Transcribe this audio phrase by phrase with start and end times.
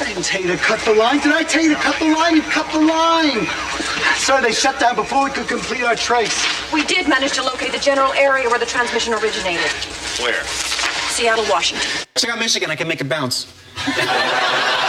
[0.00, 1.18] I didn't tell you to cut the line.
[1.18, 2.36] Did I tell you to cut the line?
[2.36, 3.46] You cut the line.
[4.16, 6.46] Sorry, they shut down before we could complete our trace.
[6.72, 9.70] We did manage to locate the general area where the transmission originated.
[10.22, 10.44] Where?
[10.44, 12.06] Seattle, Washington.
[12.16, 12.70] Check out Michigan.
[12.70, 13.52] I can make it bounce.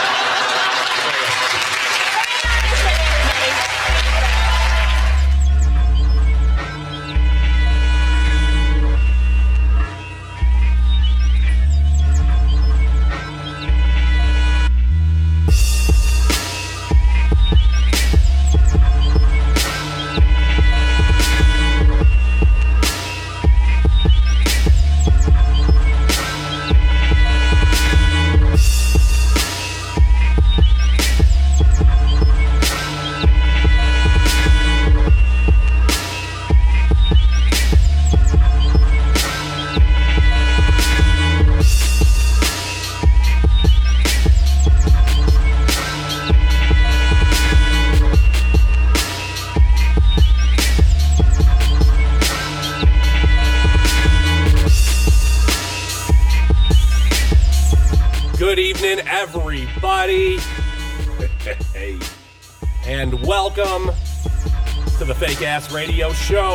[65.72, 66.54] Radio Show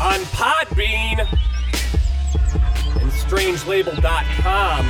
[0.00, 1.18] on Podbean
[3.00, 4.86] and StrangeLabel.com.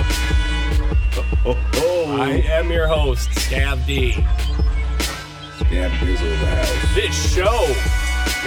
[1.46, 2.18] Oh, oh.
[2.20, 4.12] I am your host, Scav D.
[4.12, 6.94] Scav Dizzle the house.
[6.94, 7.64] This show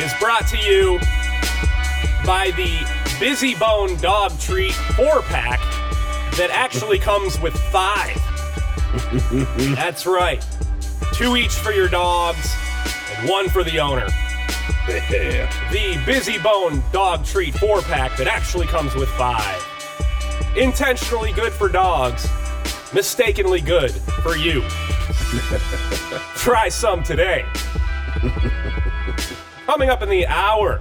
[0.04, 1.00] is brought to you
[2.26, 2.86] by the
[3.20, 5.60] Busy Bone Dog Treat 4 pack
[6.38, 8.22] that actually comes with five.
[9.76, 10.46] That's right.
[11.14, 12.56] Two each for your dogs
[13.28, 14.08] one for the owner.
[14.88, 15.52] Yeah.
[15.72, 19.66] The Busy Bone Dog Treat 4 pack that actually comes with five.
[20.56, 22.28] Intentionally good for dogs,
[22.94, 24.62] mistakenly good for you.
[26.36, 27.46] Try some today.
[29.66, 30.80] Coming up in the hour,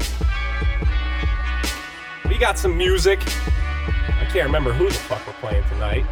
[2.28, 3.20] we got some music.
[3.20, 6.06] I can't remember who the fuck we're playing tonight.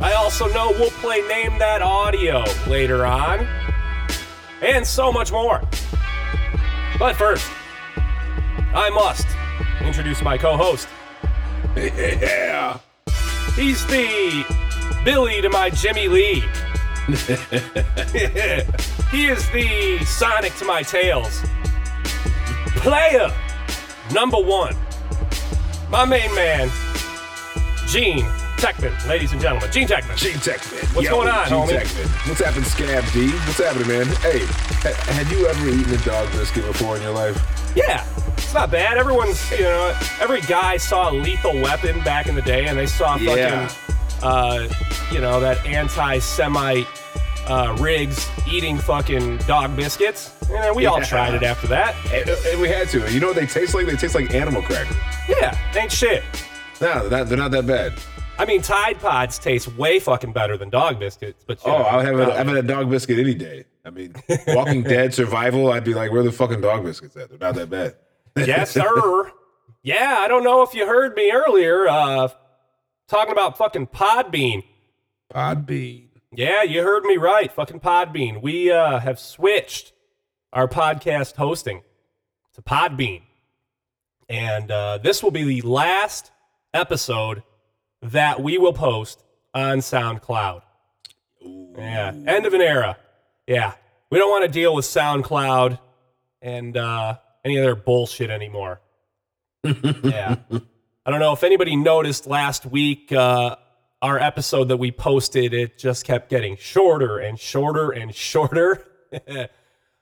[0.00, 3.46] I also know we'll play Name That Audio later on,
[4.64, 5.60] and so much more.
[6.98, 7.48] But first,
[8.74, 9.26] I must
[9.82, 10.88] introduce my co host.
[11.76, 12.78] Yeah.
[13.56, 14.44] He's the
[15.04, 16.40] Billy to my Jimmy Lee.
[19.10, 21.42] he is the Sonic to my Tails.
[22.76, 23.28] Player
[24.12, 24.76] number one.
[25.90, 26.70] My main man,
[27.88, 28.24] Gean
[28.64, 29.70] Techman, ladies and gentlemen.
[29.70, 30.16] Gean Techman.
[30.16, 30.96] Gean Techman.
[30.96, 31.80] What's Yo, going on, Gean homie?
[31.82, 32.28] Techman.
[32.28, 33.30] What's happening, Scav D?
[33.30, 34.06] What's happening, man?
[34.22, 34.46] Hey,
[34.80, 37.36] ha- had you ever eaten a dog biscuit before in your life?
[37.76, 38.06] Yeah,
[38.38, 38.96] it's not bad.
[38.96, 42.86] Everyone's, you know, every guy saw a Lethal Weapon back in the day, and they
[42.86, 43.70] saw fucking, Yeah.
[44.22, 44.66] uh,
[45.12, 46.86] you know, that anti-Semite
[47.46, 50.32] uh, Riggs eating fucking dog biscuits.
[50.50, 51.94] And we all tried it after that.
[52.14, 53.12] And, and we had to.
[53.12, 53.84] You know what they taste like?
[53.84, 54.96] They taste like animal crackers.
[55.28, 56.24] Yeah, ain't shit.
[56.80, 57.92] No, they're not, they're not that bad.
[58.36, 61.44] I mean, Tide Pods taste way fucking better than dog biscuits.
[61.46, 63.64] But Oh, know, I'll have a, uh, I've had a dog biscuit any day.
[63.84, 64.14] I mean,
[64.48, 67.28] Walking Dead survival, I'd be like, where are the fucking dog biscuits at?
[67.28, 67.94] They're not that bad.
[68.46, 69.30] yes, sir.
[69.82, 72.28] yeah, I don't know if you heard me earlier uh,
[73.08, 74.64] talking about fucking Podbean.
[75.32, 76.08] Podbean.
[76.32, 77.52] Yeah, you heard me right.
[77.52, 78.42] Fucking Podbean.
[78.42, 79.92] We uh, have switched
[80.52, 81.82] our podcast hosting
[82.54, 83.22] to Podbean.
[84.28, 86.32] And uh, this will be the last
[86.72, 87.42] episode
[88.04, 89.22] that we will post
[89.52, 90.62] on SoundCloud.
[91.40, 92.96] Yeah, end of an era.
[93.46, 93.74] Yeah,
[94.10, 95.78] we don't want to deal with SoundCloud
[96.40, 98.80] and uh, any other bullshit anymore.
[99.64, 100.36] yeah.
[101.06, 103.56] I don't know if anybody noticed last week, uh,
[104.00, 108.86] our episode that we posted, it just kept getting shorter and shorter and shorter.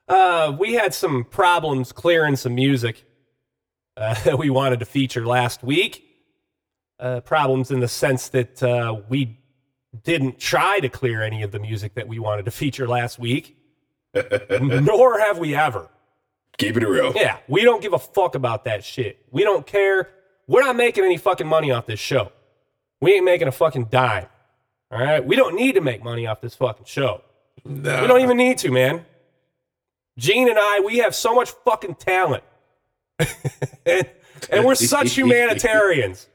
[0.09, 3.05] uh, we had some problems clearing some music
[3.97, 6.05] uh, that we wanted to feature last week.
[7.03, 9.37] Uh, problems in the sense that uh, we
[10.05, 13.57] didn't try to clear any of the music that we wanted to feature last week,
[14.61, 15.89] nor have we ever.
[16.59, 17.13] Keep it real.
[17.17, 19.19] Yeah, we don't give a fuck about that shit.
[19.33, 20.11] We don't care.
[20.47, 22.31] We're not making any fucking money off this show.
[23.01, 24.27] We ain't making a fucking dime.
[24.93, 25.27] All right?
[25.27, 27.23] We don't need to make money off this fucking show.
[27.65, 28.03] Nah.
[28.03, 29.05] We don't even need to, man.
[30.17, 32.45] Gean and I, we have so much fucking talent.
[33.85, 34.09] and,
[34.51, 36.29] and we're such humanitarians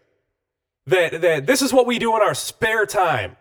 [0.88, 3.36] that, that this is what we do in our spare time.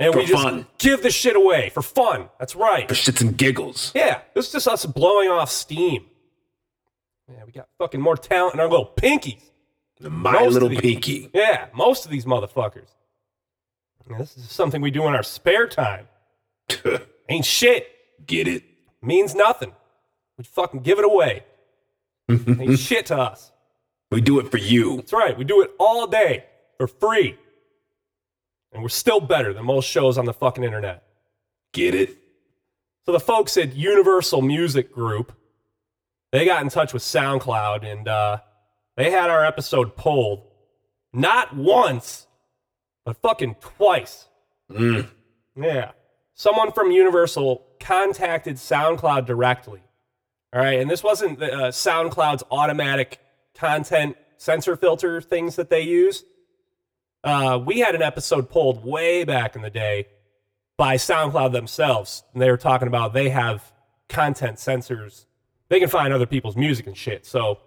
[0.00, 0.66] And For we just fun.
[0.78, 2.28] give the shit away for fun.
[2.38, 2.88] That's right.
[2.88, 3.90] For shits and giggles.
[3.96, 6.04] Yeah, this is just us blowing off steam.
[7.28, 9.42] Yeah, we got fucking more talent in our little pinkies.
[10.00, 11.28] My Most little these- pinky.
[11.34, 12.86] Yeah, most of these motherfuckers.
[14.16, 16.06] This is something we do in our spare time.
[17.28, 17.88] Ain't shit.
[18.24, 18.62] Get it?
[19.02, 19.72] Means nothing.
[20.38, 21.44] We fucking give it away.
[22.30, 23.50] Ain't shit to us.
[24.10, 24.96] We do it for you.
[24.96, 25.36] That's right.
[25.36, 26.44] We do it all day
[26.78, 27.36] for free.
[28.72, 31.02] And we're still better than most shows on the fucking internet.
[31.72, 32.16] Get it?
[33.04, 35.32] So the folks at Universal Music Group,
[36.32, 38.38] they got in touch with SoundCloud and uh,
[38.96, 40.44] they had our episode pulled.
[41.12, 42.26] Not once,
[43.04, 44.28] but fucking twice.
[44.70, 45.08] Mm.
[45.56, 45.92] Yeah.
[46.34, 49.82] Someone from Universal contacted SoundCloud directly.
[50.52, 50.78] All right.
[50.78, 53.18] And this wasn't the, uh, SoundCloud's automatic
[53.54, 56.24] content censor filter things that they use.
[57.28, 60.06] Uh, we had an episode pulled way back in the day
[60.78, 62.22] by SoundCloud themselves.
[62.32, 63.70] And they were talking about they have
[64.08, 65.26] content sensors.
[65.68, 67.26] They can find other people's music and shit.
[67.26, 67.58] So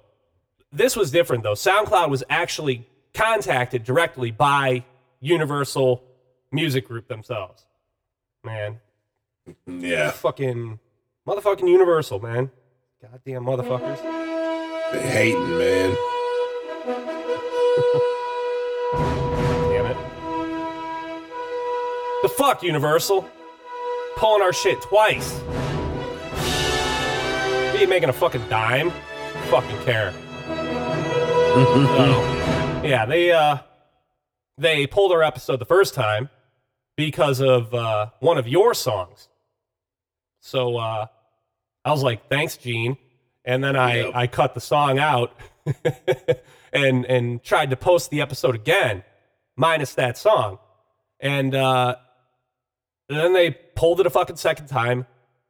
[0.71, 1.53] this was different though.
[1.53, 4.83] SoundCloud was actually contacted directly by
[5.19, 6.03] Universal
[6.51, 7.67] Music Group themselves.
[8.43, 8.79] Man,
[9.67, 10.09] Yeah.
[10.09, 10.79] fucking
[11.27, 12.49] motherfucking Universal, man.
[12.99, 14.01] Goddamn motherfuckers.
[14.91, 15.95] They hating, man.
[22.38, 23.28] fuck, Universal?
[24.18, 25.39] Pulling our shit twice.
[27.74, 28.92] You ain't making a fucking dime.
[29.50, 30.13] Fucking care.
[31.51, 33.57] So, yeah, they uh
[34.57, 36.30] they pulled our episode the first time
[36.95, 39.28] because of uh one of your songs.
[40.39, 41.07] So uh
[41.83, 42.95] I was like, thanks, Gean.
[43.44, 44.12] And then I, Yep.
[44.16, 45.36] I cut the song out
[46.74, 49.04] and and tried to post the episode again,
[49.57, 50.60] minus that song.
[51.19, 51.95] And uh
[53.17, 55.05] then they pulled it a fucking second time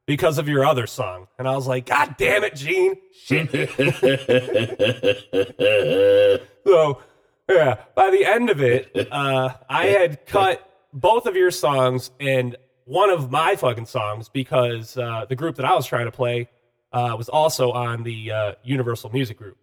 [0.06, 1.28] because of your other song.
[1.38, 2.96] And I was like, God damn it, Gean.
[6.64, 7.02] So,
[7.50, 12.56] yeah, by the end of it, uh, I had cut both of your songs and
[12.86, 16.50] one of my fucking songs because uh, the group that I was trying to play
[16.94, 19.58] uh, was also on the uh, Universal Music Group.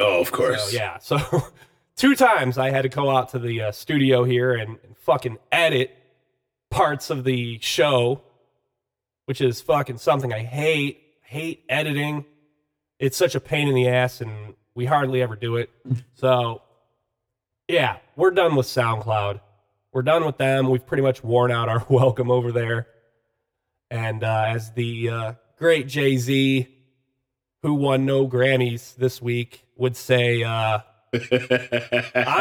[0.00, 0.70] oh, of course.
[0.70, 1.18] So, yeah, so
[1.96, 5.38] two times I had to go out to the uh, studio here and, and fucking
[5.52, 5.96] edit
[6.70, 8.22] parts of the show,
[9.26, 11.02] which is fucking something I hate.
[11.22, 12.24] Hate editing.
[12.98, 15.70] It's such a pain in the ass, and we hardly ever do it.
[16.14, 16.60] So,
[17.66, 19.40] yeah, we're done with SoundCloud.
[19.92, 20.68] We're done with them.
[20.68, 22.86] We've pretty much worn out our welcome over there.
[23.90, 26.68] And uh, as the uh, great Jay Z,
[27.62, 30.80] who won no Grammys this week, would say, uh,
[31.14, 31.20] on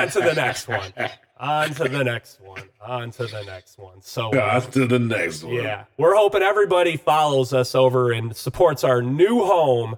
[0.09, 0.91] to the next one.
[1.39, 2.61] On to the next one.
[2.85, 4.01] On to the next one.
[4.01, 5.53] So, On to the next one.
[5.53, 9.95] yeah, we're hoping everybody follows us over and supports our new home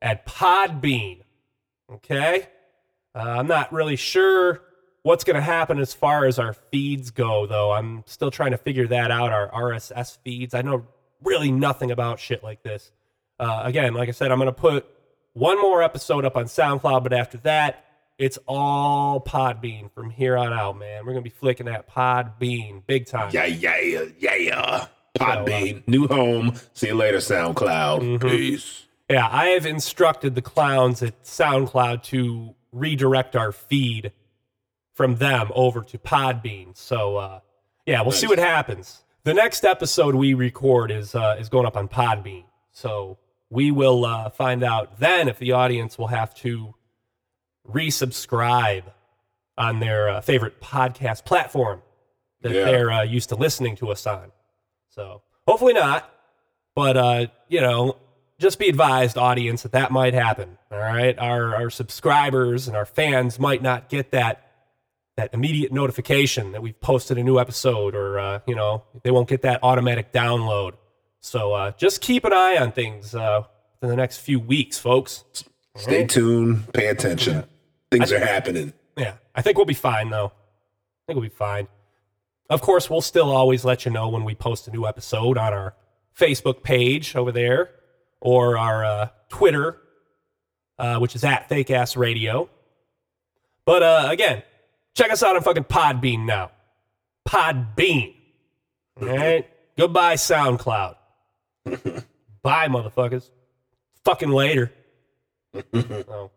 [0.00, 1.20] at Podbean.
[1.92, 2.46] Okay?
[3.14, 4.62] Uh, I'm not really sure
[5.02, 7.72] what's going to happen as far as our feeds go, though.
[7.72, 10.54] I'm still trying to figure that out, our RSS feeds.
[10.54, 10.86] I know
[11.22, 12.92] really nothing about shit like this.
[13.38, 14.86] Uh, again, like I said, I'm going to put
[15.32, 17.84] one more episode up on SoundCloud, but after that,
[18.18, 21.06] it's all Podbean from here on out, man.
[21.06, 23.30] We're going to be flicking at Podbean big time.
[23.32, 23.78] Yeah, yeah,
[24.18, 24.50] yeah.
[24.50, 24.86] uh,
[25.18, 26.54] Podbean, new home.
[26.74, 28.00] See you later, SoundCloud.
[28.00, 28.28] Mm-hmm.
[28.28, 28.86] Peace.
[29.08, 34.12] Yeah, I have instructed the clowns at SoundCloud to redirect our feed
[34.92, 36.76] from them over to Podbean.
[36.76, 37.40] So uh,
[37.86, 39.02] yeah, we'll see what happens.
[39.24, 42.44] The next episode we record is uh, is going up on Podbean.
[42.72, 46.74] So we will uh, find out then if the audience will have to
[47.70, 48.84] resubscribe
[49.56, 51.82] on their uh, favorite podcast platform
[52.42, 52.64] that Yeah.
[52.64, 54.30] they're uh, used to listening to us on.
[54.90, 56.08] So hopefully not,
[56.74, 57.96] but uh, you know,
[58.38, 60.58] just be advised, audience, that that might happen.
[60.70, 64.44] All right, our our subscribers and our fans might not get that
[65.16, 69.28] that immediate notification that we've posted a new episode, or uh, you know, they won't
[69.28, 70.74] get that automatic download.
[71.20, 73.42] So uh, just keep an eye on things uh,
[73.82, 75.24] in the next few weeks, folks.
[75.76, 76.72] Stay tuned.
[76.72, 77.42] Pay attention.
[77.90, 78.72] Things are happening.
[78.96, 80.26] Yeah, I think we'll be fine though.
[80.26, 81.68] I think we'll be fine.
[82.50, 85.52] Of course, we'll still always let you know when we post a new episode on
[85.52, 85.74] our
[86.18, 87.70] Facebook page over there
[88.20, 89.78] or our uh, Twitter,
[90.78, 92.48] uh, which is at Fake Ass Radio.
[93.64, 94.42] But uh, again,
[94.94, 96.50] check us out on fucking Podbean now.
[97.28, 98.14] Podbean.
[99.00, 99.46] All right.
[99.76, 100.96] Goodbye, SoundCloud.
[102.42, 103.30] Bye, motherfuckers.
[104.04, 104.72] Fucking later.
[105.72, 106.30] So.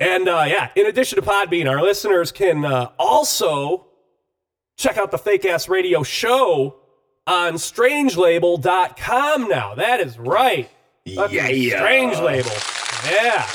[0.00, 3.86] And uh, yeah, in addition to Podbean, our listeners can uh, also
[4.76, 6.76] check out the Fake Ass Radio show
[7.26, 9.74] on strangelabel.com now.
[9.74, 10.68] That is right.
[11.14, 11.76] Fucking Yeah.
[11.78, 12.50] Strange Label.
[13.10, 13.46] Yeah.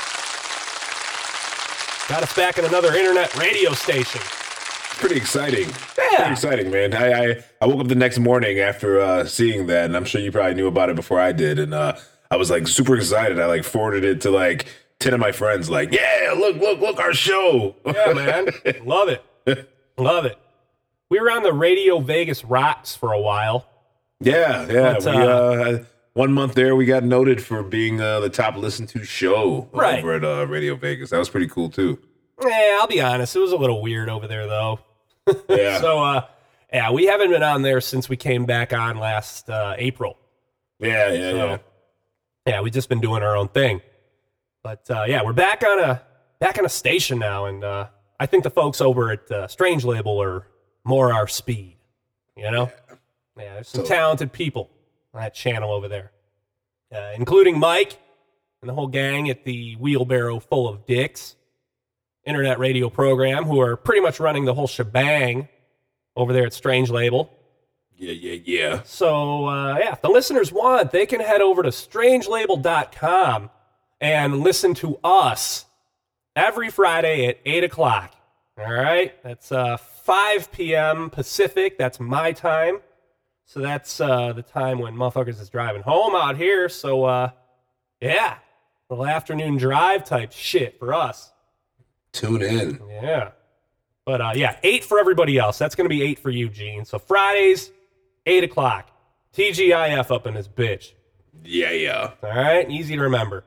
[2.08, 4.22] Got us back in another internet radio station.
[5.00, 5.68] pretty exciting.
[5.98, 6.18] Yeah.
[6.18, 6.94] Pretty exciting, man.
[6.94, 10.22] I, I I woke up the next morning after uh, seeing that, and I'm sure
[10.22, 11.96] you probably knew about it before I did, and uh,
[12.30, 13.40] I was like super excited.
[13.40, 14.68] I like forwarded it to like
[15.06, 17.76] ten of my friends, like, yeah, look, look, look, our show.
[17.86, 18.48] Yeah, man.
[18.86, 19.24] Love it.
[19.98, 20.38] Love it.
[21.10, 23.68] We were on the Radio Vegas Rocks for a while.
[24.20, 24.94] yeah, yeah.
[25.00, 25.84] But, we uh, uh,
[26.14, 30.00] one month there, we got noted for being uh, the top listened to show Right.
[30.00, 31.12] over at uh, Radio Vegas.
[31.12, 32.00] That was pretty cool too.
[32.44, 33.36] Yeah, I'll be honest.
[33.36, 34.80] It was a little weird over there, though.
[35.50, 36.26] Yeah, So, uh,
[36.74, 40.18] yeah, we haven't been on there since we came back on last uh, April.
[40.80, 41.58] yeah, yeah, So, yeah.
[42.48, 43.82] yeah, we've just been doing our own thing.
[44.66, 46.02] But uh, yeah, we're back on a
[46.40, 47.86] back on a station now, and uh,
[48.20, 50.48] I think the folks over at uh, Strange Label are
[50.84, 51.78] more our speed.
[52.36, 52.72] You know,
[53.38, 54.72] yeah, there's some So- talented people
[55.14, 56.12] on that channel over there,
[56.92, 58.00] uh, including Mike
[58.64, 61.36] and the whole gang at the Wheelbarrow Full of Dicks
[62.24, 65.48] internet radio program, who are pretty much running the whole shebang
[66.16, 67.32] over there at Strange Label.
[67.96, 68.82] Yeah, yeah, yeah.
[68.84, 73.52] So, uh, yeah, if the listeners want, they can head over to strangelabel.com
[74.02, 75.66] and listen to us
[76.36, 78.16] every Friday at 8 o'clock.
[78.58, 79.22] All right?
[79.24, 81.10] That's uh, 5 p.m.
[81.10, 81.78] Pacific.
[81.78, 82.80] That's my time.
[83.46, 86.68] So that's uh, the time when motherfuckers is driving home out here.
[86.68, 87.30] So, uh,
[88.02, 88.38] yeah,
[88.90, 91.32] little afternoon drive type shit for us.
[92.12, 92.80] Tune in.
[92.90, 93.32] Yeah.
[94.06, 95.58] But uh, yeah, eight for everybody else.
[95.58, 96.86] That's going to be eight for you, Gean.
[96.86, 97.72] So Fridays,
[98.26, 98.92] eight o'clock.
[99.36, 100.94] TGIF up in this bitch.
[101.44, 102.12] Yeah, yeah.
[102.24, 103.44] All right, easy to remember.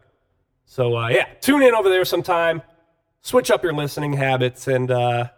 [0.71, 2.61] So uh, yeah, tune in over there sometime.
[3.23, 5.31] Switch up your listening habits and uh,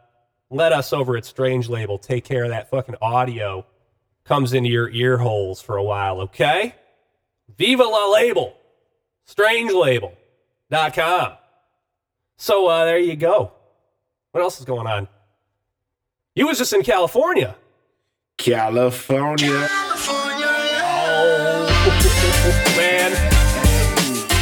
[0.51, 3.65] let us over at Strange Label take care of that fucking audio.
[4.25, 6.75] Comes into your ear holes for a while, okay?
[7.57, 8.57] Viva la label,
[9.29, 11.33] strangelabel.com.
[12.37, 13.53] So uh, there you go.
[14.33, 15.07] What else is going on?
[16.35, 17.55] You was just in California.
[18.37, 19.69] California.
[20.83, 23.40] Oh, man.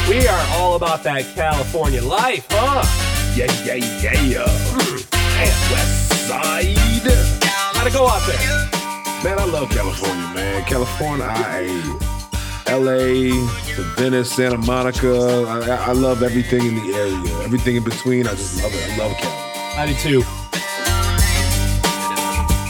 [0.08, 2.82] We are all about that California life, huh?
[3.36, 3.74] Yeah, yeah,
[4.24, 4.46] yeah.
[5.12, 6.64] Man, West Side.
[7.86, 8.38] it go out there?
[9.22, 10.64] Man, I love California, man.
[10.64, 11.66] California, I,
[12.70, 13.34] LA,
[13.96, 15.14] Venice, Santa Monica.
[15.46, 17.44] I, I- love everything in the area.
[17.44, 18.90] Everything in between, I just love it.
[18.90, 19.34] I love Cali.
[19.76, 20.22] I do too.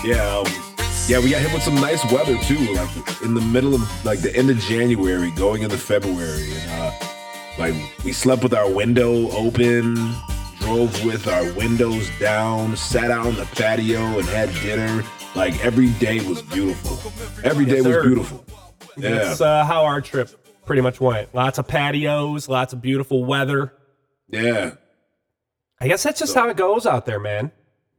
[0.06, 0.46] Yeah, um,
[1.06, 2.74] yeah, we got hit with some nice weather too.
[2.74, 7.07] Like in the middle of like the end of January, going into February, and uh,
[7.58, 7.74] like
[8.04, 9.94] we slept with our window open,
[10.60, 15.04] drove with our windows down, sat out on the patio and had dinner.
[15.34, 17.12] Like every day was beautiful.
[17.44, 18.02] Every day Yes, was sir.
[18.04, 18.44] beautiful.
[18.96, 20.30] Yeah, That's uh, how our trip
[20.66, 21.34] pretty much went.
[21.34, 23.72] Lots of patios, lots of beautiful weather.
[24.28, 24.72] yeah.
[25.80, 27.52] I guess that's just how it goes out there, man.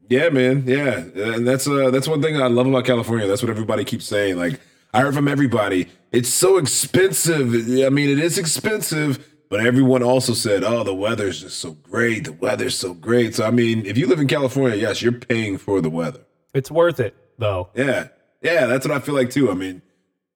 [0.10, 0.66] Yeah, man.
[0.68, 3.26] Yeah, and that's uh that's one thing I love about California.
[3.26, 4.36] That's what everybody keeps saying.
[4.36, 4.60] Like
[4.94, 7.54] I heard from everybody, it's so expensive.
[7.54, 12.26] I mean, it is expensive, but everyone also said, "Oh, the weather's just so great.
[12.26, 15.58] The weather's so great." So I mean, if you live in California, yes, you're paying
[15.58, 16.22] for the weather.
[16.54, 17.70] It's worth it, though.
[17.76, 18.08] Yeah,
[18.42, 19.52] yeah, that's what I feel like too.
[19.52, 19.82] I mean,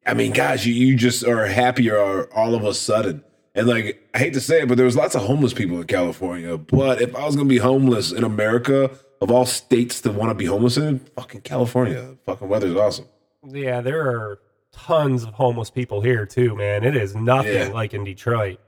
[0.05, 3.23] I mean, gosh, you you just are happier all of a sudden.
[3.55, 5.85] And like, I hate to say it, but there was lots of homeless people in
[5.85, 6.57] California.
[6.57, 8.89] But if I was gonna be homeless in America,
[9.21, 13.05] of all states to want to be homeless in, fucking California, fucking weather's awesome.
[13.47, 14.39] Yeah, there are
[14.71, 16.83] tons of homeless people here, too, man.
[16.83, 17.67] It is nothing Yeah.
[17.67, 18.59] like in Detroit.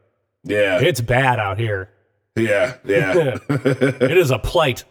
[0.46, 1.90] Yeah, It's bad out here.
[2.36, 4.84] yeah, yeah, It is a plight.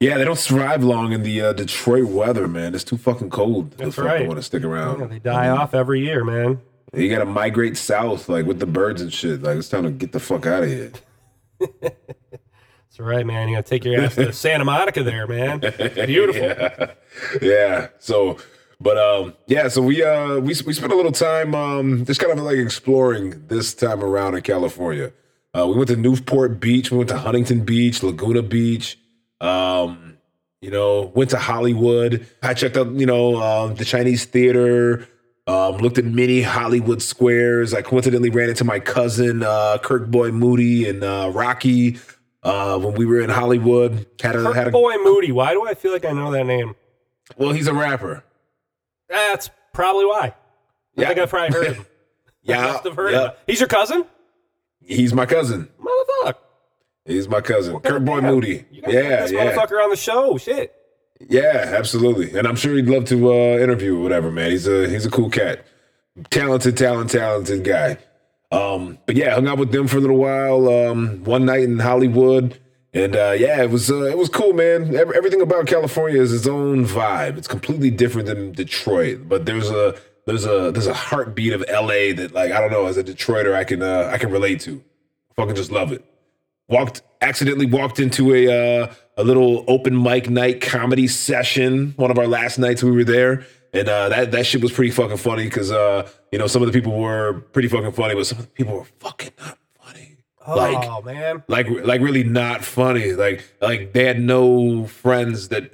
[0.00, 0.18] yeah.
[0.18, 2.74] They don't survive long in the uh, Detroit weather, man.
[2.74, 3.70] It's too fucking cold.
[3.72, 4.18] That's the fuck right.
[4.20, 5.00] They want to stick around.
[5.00, 6.60] Yeah, they die off every year, man.
[6.94, 9.42] You got to migrate south, like with the birds and shit.
[9.42, 10.92] Like it's time to get the fuck out of here.
[11.82, 13.48] That's right, man.
[13.48, 15.60] You gotta take your ass to Santa Monica there, man.
[16.06, 16.42] Beautiful.
[16.42, 16.92] yeah.
[17.42, 17.88] yeah.
[17.98, 18.38] So,
[18.80, 19.68] but um, yeah.
[19.68, 23.46] So we uh we we spent a little time um just kind of like exploring
[23.48, 25.12] this time around in California.
[25.56, 26.90] Uh, we went to Newport Beach.
[26.90, 28.98] We went to Huntington Beach, Laguna Beach.
[29.40, 30.18] Um,
[30.60, 32.26] you know, went to Hollywood.
[32.42, 35.08] I checked out you know um, the Chinese theater.
[35.48, 37.72] Um, looked at many Hollywood squares.
[37.72, 42.00] I coincidentally ran into my cousin uh, Kirk Boy Moody and uh, Rocky
[42.42, 44.06] uh, when we were in Hollywood.
[44.20, 45.30] Had a had a Boy Moody.
[45.32, 46.74] Why do I feel like I know that name?
[47.36, 48.24] well, he's a rapper.
[49.08, 50.34] That's probably why.
[50.98, 51.08] I Yeah.
[51.08, 51.86] think I've probably heard of him.
[52.42, 53.24] Yeah, Must have heard yeah.
[53.24, 53.30] him.
[53.48, 54.04] He's your cousin?
[54.80, 55.68] He's my cousin.
[55.80, 56.34] Motherfucker.
[57.04, 58.64] He's my cousin, Kurt Boy Moody.
[58.70, 60.36] Yeah, this yeah, motherfucker on the show.
[60.38, 60.72] Shit.
[61.28, 62.38] yeah, absolutely.
[62.38, 64.52] And I'm sure he'd love to uh, interview or whatever, man.
[64.52, 65.66] He's a he's a cool cat,
[66.30, 67.98] talented, talent, talented guy.
[68.52, 70.68] Um, but yeah, hung out with them for a little while.
[70.68, 72.60] Um, one night in Hollywood,
[72.96, 74.96] And uh, yeah, it was uh, it was cool, man.
[74.96, 77.36] Ev- Everything about California is its own vibe.
[77.36, 82.14] It's completely different than Detroit, but there's a there's a there's a heartbeat of LA
[82.16, 84.82] that like I don't know as a Detroiter I can uh, I can relate to.
[85.36, 86.02] Fucking just love it.
[86.70, 88.48] Walked accidentally walked into a
[88.82, 91.92] uh, a little open mic night comedy session.
[91.96, 94.90] One of our last nights we were there, and uh, that that shit was pretty
[94.90, 98.26] fucking funny because uh, you know some of the people were pretty fucking funny, but
[98.26, 99.32] some of the people were fucking
[100.46, 100.56] not.
[100.56, 101.42] Like oh man.
[101.48, 103.12] like like really not funny.
[103.12, 105.72] Like like they had no friends that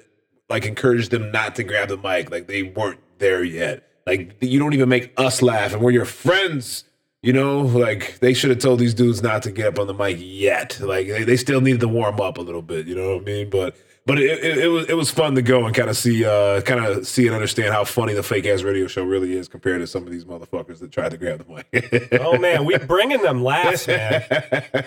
[0.49, 2.31] like encouraged them not to grab the mic.
[2.31, 3.89] Like they weren't there yet.
[4.07, 6.85] Like you don't even make us laugh, and we're your friends.
[7.23, 9.95] You know, like they should have told these dudes not to get up on the
[9.95, 10.81] mic yet.
[10.81, 12.87] Like they, they still needed to warm up a little bit.
[12.87, 13.51] You know what I mean?
[13.51, 13.77] But
[14.07, 16.61] but it, it, it was it was fun to go and kind of see uh
[16.63, 19.81] kind of see and understand how funny the fake ass radio show really is compared
[19.81, 22.09] to some of these motherfuckers that tried to grab the mic.
[22.21, 24.25] Oh man, we bringing them laughs, man.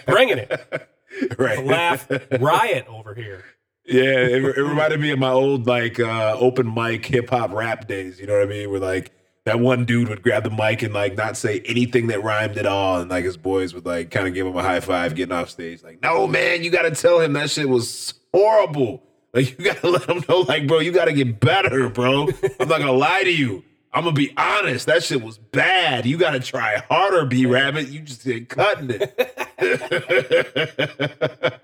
[0.05, 0.89] bringing it.
[1.38, 1.65] right.
[1.65, 2.07] Laugh
[2.39, 3.43] riot over here.
[3.86, 7.88] Yeah, it, it reminded me of my old like uh open mic hip hop rap
[7.88, 8.19] days.
[8.19, 8.69] You know what I mean?
[8.72, 9.12] Where like
[9.45, 12.65] that one dude would grab the mic and like not say anything that rhymed at
[12.65, 15.36] all, and like his boys would like kind of give him a high five getting
[15.36, 15.84] off stage.
[15.84, 19.01] Like, no man, you got to tell him that shit was horrible.
[19.33, 22.27] Like, you got to let them know, like, bro, you got to get better, bro.
[22.59, 23.63] I'm not gonna lie to you.
[23.93, 24.87] I'm gonna be honest.
[24.87, 26.05] That shit was bad.
[26.05, 27.87] You got to try harder, B Rabbit.
[27.87, 29.17] You just ain't cutting it.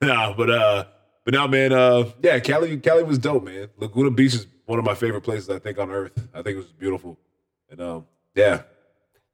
[0.00, 0.84] nah, but uh,
[1.24, 3.68] but now, man, uh, yeah, Cali, Cali was dope, man.
[3.76, 6.12] Laguna Beach is one of my favorite places I think on earth.
[6.32, 7.18] I think it was beautiful,
[7.70, 8.62] and um, yeah,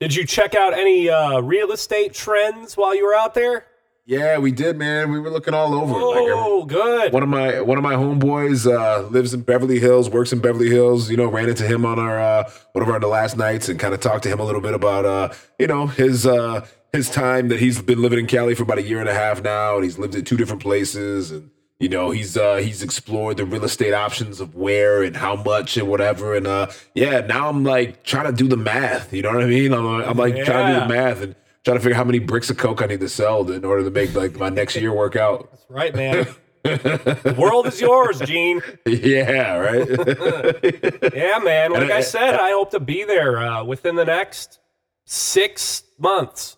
[0.00, 3.66] Did you check out any uh, real estate trends while you were out there?
[4.04, 5.11] Yeah, we did, man.
[5.11, 5.92] We were looking all over.
[5.92, 7.12] Like, Oh, good.
[7.12, 10.68] one of my one of my homeboys uh, lives in Beverly Hills, works in Beverly
[10.71, 11.11] Hills.
[11.11, 13.78] You know, ran into him on our uh, one of our the last nights and
[13.78, 17.09] kind of talked to him a little bit about uh, you know his uh, his
[17.11, 19.76] time that he's been living in Cali for about a year and a half now,
[19.76, 23.44] and he's lived in two different places, and you know he's uh, he's explored the
[23.44, 27.64] real estate options of where and how much and whatever, and uh, yeah, now I'm
[27.64, 29.12] like trying to do the math.
[29.12, 29.73] You know what I mean?
[29.73, 31.34] I'm, I'm like trying to do the math and.
[31.64, 33.84] Trying to figure out how many bricks of coke I need to sell in order
[33.84, 35.48] to make like my next year work out.
[35.50, 36.26] That's right, man.
[36.64, 38.60] the world is yours, Gean.
[38.86, 39.88] Yeah, right.
[41.14, 41.72] Yeah, man.
[41.72, 44.58] Like I- I said, I hope to be there uh, within the next
[45.04, 46.56] six months.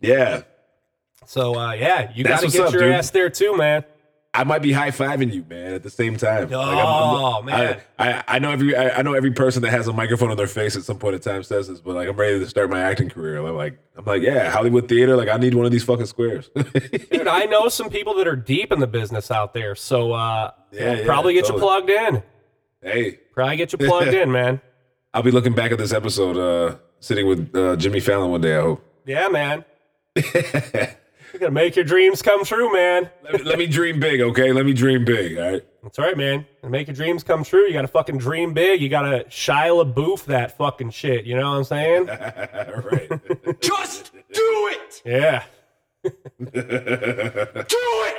[0.00, 0.42] yeah.
[1.26, 2.92] So, uh, yeah, you got to get up, your dude.
[2.92, 3.84] ass there too, man.
[4.34, 6.48] I might be high fiving you, man, at the same time.
[6.52, 7.80] Oh, man.
[7.98, 10.36] I, I, I know every I, I know every person that has a microphone on
[10.36, 12.68] their face at some point in time says this, but like I'm ready to start
[12.68, 13.36] my acting career.
[13.38, 16.50] I'm like I'm like, yeah, Hollywood theater, like I need one of these fucking squares.
[17.12, 19.76] Dude, I know some people that are deep in the business out there.
[19.76, 22.22] So, uh, Yeah, yeah, probably get you plugged in.
[22.82, 24.60] hey, Probably get you plugged in, man.
[25.14, 28.56] I'll be looking back at this episode, uh, sitting with uh, Jimmy Fallon one day,
[28.58, 28.84] I hope.
[29.06, 29.64] Yeah, man.
[31.34, 33.10] You're going to make your dreams come true, man.
[33.24, 34.52] Let me, let me dream big, okay?
[34.52, 35.62] Let me dream big, all right?
[35.82, 36.46] That's right, man.
[36.62, 38.80] Make your dreams come true, you got to fucking dream big.
[38.80, 41.24] You got to Shia LaBeouf that fucking shit.
[41.24, 42.06] You know what I'm saying?
[42.06, 43.60] right.
[43.60, 45.02] Just do it!
[45.04, 45.42] Yeah.
[46.04, 46.12] Do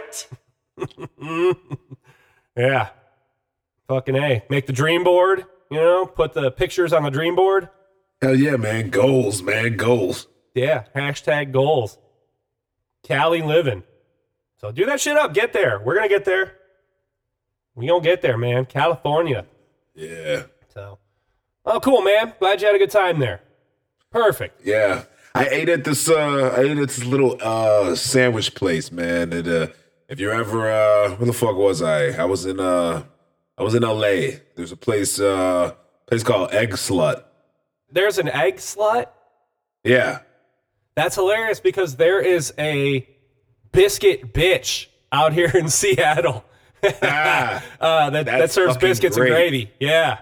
[0.01, 0.27] it!
[2.57, 2.89] Yeah.
[3.87, 4.43] Fucking A.
[4.49, 7.69] Make the dream board, you know, put the pictures on the dream board.
[8.21, 8.89] Hell yeah, man.
[8.89, 9.75] Goals, man.
[9.77, 10.27] Goals.
[10.53, 10.83] Yeah.
[10.95, 11.97] Hashtag goals.
[13.05, 13.83] Cali living.
[14.57, 15.33] So do that shit up.
[15.33, 15.79] Get there.
[15.79, 16.53] We're going to get there.
[17.75, 18.65] We going to get there, man.
[18.65, 19.45] California.
[19.93, 20.43] Yeah.
[20.73, 20.97] So,
[21.65, 22.33] oh, cool, man.
[22.39, 23.41] Glad you had a good time there.
[24.11, 24.65] Perfect.
[24.65, 25.03] Yeah.
[25.35, 29.33] I ate at this uh I ate at this little uh sandwich place, man.
[29.33, 29.67] Uh
[30.07, 32.11] if you're ever uh where the fuck was I?
[32.11, 33.03] I was in uh
[33.57, 34.37] I was in LA.
[34.55, 35.73] There's a place uh
[36.07, 37.25] place called Egg Slut.
[37.91, 39.07] There's an egg slut.
[39.83, 40.19] Yeah.
[40.95, 43.07] That's hilarious because there is a
[43.71, 46.45] biscuit bitch out here in Seattle
[47.01, 49.27] Ah, uh, that, that serves biscuits great.
[49.31, 49.71] and gravy.
[49.79, 50.19] Yeah.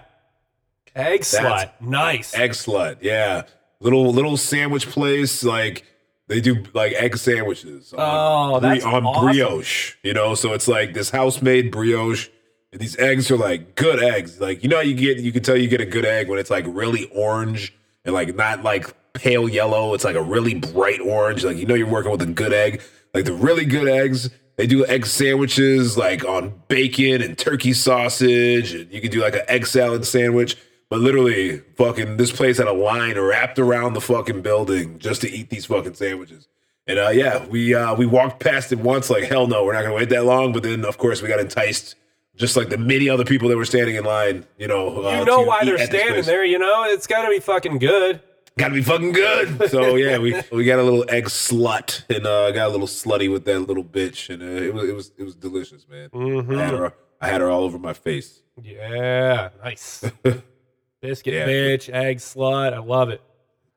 [0.96, 1.70] Egg slut.
[1.80, 2.34] Nice.
[2.34, 2.98] egg slut.
[3.02, 3.42] Yeah.
[3.80, 5.84] Little little sandwich place like
[6.28, 9.26] they do like egg sandwiches on, Oh, that's on awesome.
[9.26, 10.34] brioche, you know?
[10.34, 12.28] So it's like this house made brioche.
[12.72, 14.40] And these eggs are like good eggs.
[14.40, 16.38] Like you know how you get you can tell you get a good egg when
[16.38, 19.94] it's like really orange and like not like pale yellow.
[19.94, 21.44] It's like a really bright orange.
[21.44, 22.82] Like you know you're working with a good egg.
[23.14, 28.74] Like the really good eggs, they do egg sandwiches like on bacon and turkey sausage,
[28.74, 30.56] and you can do like an egg salad sandwich.
[30.90, 35.30] But literally, fucking this place had a line wrapped around the fucking building just to
[35.30, 36.46] eat these fucking sandwiches.
[36.86, 39.82] And uh, yeah, we uh, we walked past it once, like hell no, we're not
[39.82, 40.52] gonna wait that long.
[40.52, 41.94] But then, of course, we got enticed,
[42.36, 44.44] just like the many other people that were standing in line.
[44.58, 46.84] You know, uh, you know why they're standing there, you know?
[46.84, 48.20] It's got to be fucking good.
[48.58, 49.68] Gotta be fucking good.
[49.70, 53.30] So yeah, we we got a little egg slut and uh, got a little slutty
[53.30, 56.08] with that little bitch, and uh, it was it was it was delicious, man.
[56.14, 58.42] I had her I had her all over my face.
[58.62, 60.04] Yeah, nice.
[61.00, 61.46] Biscuit Yeah.
[61.46, 62.72] bitch, egg slut.
[62.72, 63.20] I love it.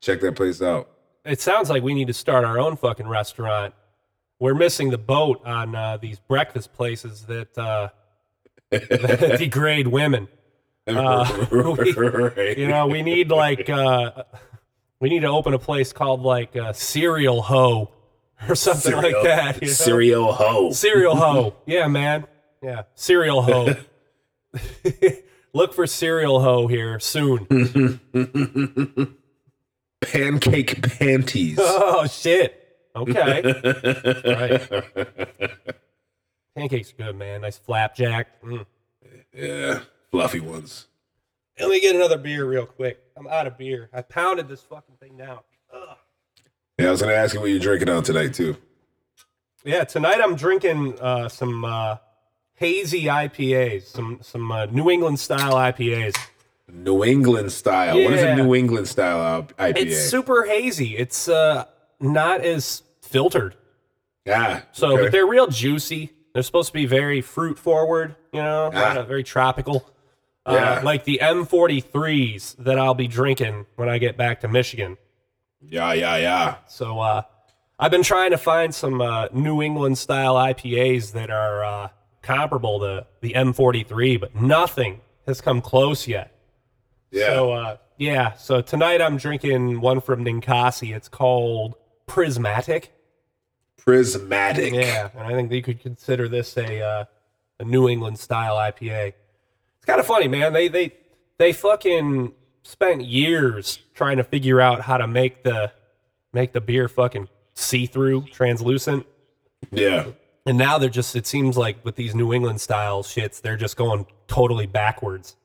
[0.01, 0.89] Check that place out.
[1.25, 3.73] It sounds like we need to start our own fucking restaurant.
[4.39, 7.89] We're missing the boat on uh, these breakfast places that, uh,
[8.69, 10.27] that degrade women.
[10.85, 14.23] Uh, we- You know, we need like uh,
[14.99, 17.91] we need to open a place called like uh, Cereal Ho
[18.47, 19.62] or something like that.
[19.62, 19.73] You know?
[19.73, 20.71] Cereal hoe.
[20.71, 21.55] Cereal Ho.
[21.65, 22.25] Yeah, man.
[22.62, 23.75] Yeah, Cereal Ho.
[25.53, 27.47] Look for Cereal Ho here soon.
[30.01, 31.57] Pancake panties.
[31.60, 32.63] Oh shit.
[32.95, 33.41] Okay.
[33.43, 34.69] right.
[36.55, 37.41] Pancakes are good, man.
[37.41, 38.41] Nice flapjack.
[38.41, 38.65] Mm.
[39.33, 40.88] yeah, fluffy ones.
[41.60, 43.00] Let me get another beer real quick.
[43.15, 43.89] I'm out of beer.
[43.93, 45.39] I pounded this fucking thing down.
[46.80, 48.56] Yeah, I was gonna ask you what you're drinking on tonight too.
[49.63, 51.98] Yeah, tonight I'm drinking uh, some uh,
[52.54, 56.15] hazy IPAs, some some uh, New England style IPAs.
[56.72, 57.96] New England style.
[58.04, 58.34] What is Yeah.
[58.34, 59.78] a New England style IPA?
[59.78, 60.96] It's super hazy.
[60.98, 61.65] It's uh,
[62.00, 63.56] not as filtered,
[64.26, 64.62] Yeah.
[64.74, 65.04] so okay.
[65.04, 66.12] but they're real juicy.
[66.34, 69.02] They're supposed to be very fruit forward, you know, Ah.
[69.08, 69.89] very tropical.
[70.47, 70.53] Yeah.
[70.53, 74.97] Uh, like the M43s that I'll be drinking when I get back to Michigan.
[75.62, 76.55] yeah, yeah, yeah.
[76.67, 77.23] So uh,
[77.79, 81.89] I've been trying to find some uh, New England style IPAs that are uh,
[82.21, 86.31] comparable to the M43, but nothing has come close yet.
[87.12, 87.25] Yeah.
[87.27, 90.95] So uh, yeah, so tonight I'm drinking one from Ninkasi.
[90.95, 92.93] It's called Prismatic.
[93.77, 94.73] Prismatic.
[94.73, 97.05] Yeah, and I think you could consider this a uh,
[97.60, 99.13] a New England style IPA.
[99.88, 100.54] Kind of funny, man.
[100.54, 100.93] They they
[101.38, 105.71] they fucking spent years trying to figure out how to make the
[106.34, 109.06] make the beer fucking see through, translucent.
[109.71, 110.08] Yeah.
[110.45, 113.76] And now they're just, it seems like with these New England style shits, they're just
[113.76, 115.36] going totally backwards.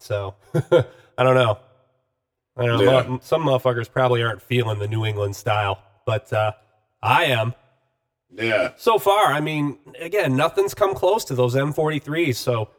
[0.00, 1.58] So I don't know.
[2.56, 2.92] I don't know.
[2.92, 3.18] Yeah.
[3.20, 6.52] Some motherfuckers probably aren't feeling the New England style, but uh,
[7.02, 7.54] I am.
[8.34, 8.72] Yeah.
[8.76, 12.36] So far, I mean, again, nothing's come close to those M43s.
[12.36, 12.70] So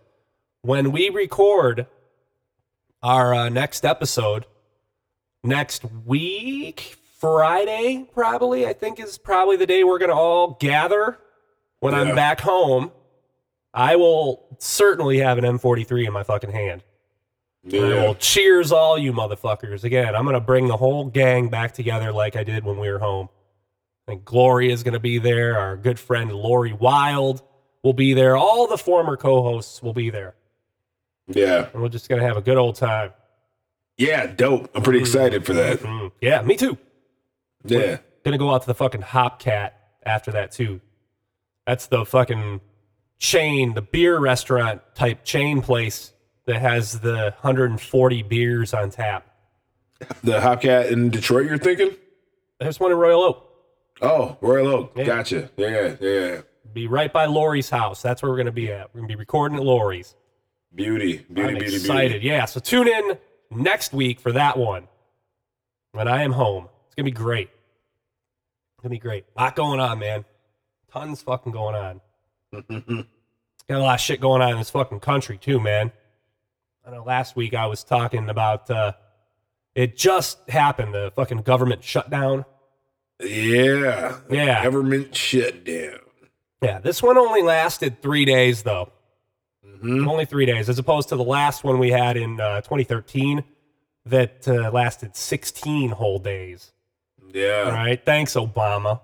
[0.64, 1.86] when we record
[3.04, 4.46] our uh, next episode
[5.44, 11.20] next week, Friday, probably, I think is probably the day we're going to all gather
[11.80, 12.02] when Yeah.
[12.02, 12.92] I'm back home.
[13.74, 16.84] I will certainly have an M43 in my fucking hand.
[17.66, 18.08] And I Yeah.
[18.08, 19.84] will cheers all you motherfuckers.
[19.84, 22.90] Again, I'm going to bring the whole gang back together like I did when we
[22.90, 23.30] were home.
[24.08, 25.58] And Gloria is going to be there.
[25.58, 27.42] Our good friend Lori Wild
[27.84, 28.36] will be there.
[28.38, 30.36] All the former co hosts will be there.
[31.28, 31.70] Yeah.
[31.74, 33.12] And we're just going to have a good old time.
[33.98, 34.28] Yeah.
[34.28, 34.70] Dope.
[34.76, 35.80] I'm pretty excited for that.
[35.80, 36.78] Mm, yeah, me too.
[37.66, 37.98] Yeah.
[38.24, 39.72] Gonna go out to the fucking Hopcat
[40.06, 40.82] after that too.
[41.68, 42.62] That's the fucking
[43.20, 46.14] chain, the beer restaurant type chain place
[46.46, 49.28] that has the 140 beers on tap.
[50.24, 51.96] The Hopcat in Detroit, you're thinking?
[52.60, 53.50] There's one in Royal Oak.
[54.02, 54.94] Oh, Royal Oak.
[54.96, 55.04] Yeah.
[55.06, 55.50] Gotcha.
[55.56, 55.96] Yeah.
[56.02, 56.42] Yeah.
[56.74, 58.02] Be right by Lori's house.
[58.02, 58.94] That's where we're gonna be at.
[58.94, 60.16] We're gonna be recording at Lori's.
[60.76, 61.26] Beauty.
[61.32, 61.50] Beauty.
[61.50, 61.76] I'm beauty.
[61.76, 62.22] excited.
[62.22, 62.28] Beauty.
[62.28, 62.46] Yeah.
[62.46, 63.18] So tune in
[63.52, 64.88] next week for that one.
[65.92, 66.70] When I am home.
[66.88, 67.50] It's gonna be great.
[67.50, 69.26] It's gonna be great.
[69.36, 70.26] A lot going on, man.
[70.92, 72.02] Tons fucking going on.
[73.68, 75.92] Got a lot of shit going on in this fucking country too, man.
[76.86, 78.94] I know last week I was talking about uh
[79.76, 82.46] it just happened, the fucking government shutdown.
[83.20, 84.18] Yeah.
[84.30, 84.64] Yeah.
[84.64, 86.00] Government shutdown.
[86.62, 88.93] Yeah, this one only lasted three days though.
[89.66, 90.08] Mhm.
[90.08, 93.44] Only three days, as opposed to the last one we had in uh, 2013
[94.06, 96.72] that uh, lasted 16 whole days.
[97.34, 97.64] Yeah.
[97.66, 98.04] All right.
[98.04, 99.00] thanks, Obama,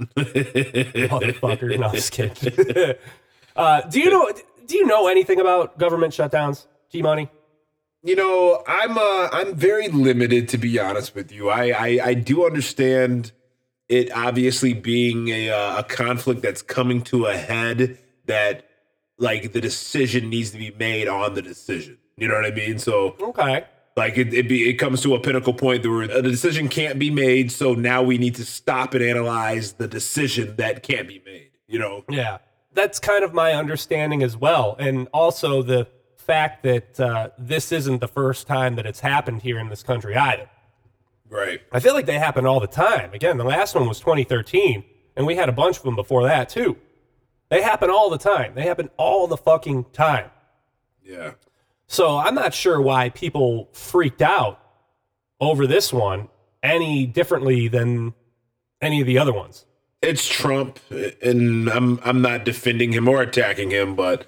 [0.00, 1.78] motherfucker.
[1.78, 2.94] No, just kidding.
[3.56, 4.30] uh, do you know?
[4.66, 6.66] Do you know anything about government shutdowns?
[6.90, 7.28] G Money.
[8.02, 11.48] You know, I'm uh I'm very limited to be honest with you.
[11.48, 13.32] I I, I do understand
[13.88, 18.68] it obviously being a uh, a conflict that's coming to a head that
[19.18, 21.98] like the decision needs to be made on the decision.
[22.16, 22.78] You know what I mean?
[22.78, 23.64] So Okay.
[23.96, 27.10] like it it, be, it comes to a pinnacle point where a decision can't be
[27.10, 31.50] made, so now we need to stop and analyze the decision that can't be made.
[31.66, 32.04] You know?
[32.08, 32.38] Yeah,
[32.72, 38.00] that's kind of my understanding as well, and also the fact that uh, this isn't
[38.00, 40.48] the first time that it's happened here in this country either.
[41.28, 41.60] Right.
[41.72, 43.12] I feel like they happen all the time.
[43.12, 44.84] Again, the last one was 2013,
[45.16, 46.76] and we had a bunch of them before that too.
[47.54, 48.56] They happen all the time.
[48.56, 50.28] They happen all the fucking time.
[51.04, 51.34] Yeah.
[51.86, 54.58] So I'm not sure why people freaked out
[55.40, 56.30] over this one
[56.64, 58.12] any differently than
[58.80, 59.66] any of the other ones.
[60.02, 60.80] it's Trump,
[61.22, 64.26] and I'm I'm not defending him or attacking him, but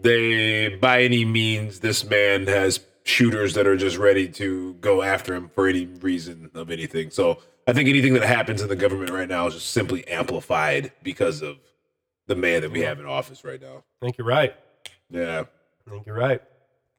[0.00, 5.34] they by any means this man has shooters that are just ready to go after
[5.34, 7.10] him for any reason of anything.
[7.10, 10.92] So I think anything that happens in the government right now is just simply amplified
[11.02, 11.56] because of
[12.28, 13.82] the man that we have in office right now.
[14.00, 14.54] I think you're right.
[15.10, 15.44] Yeah.
[15.86, 16.40] I think you're right.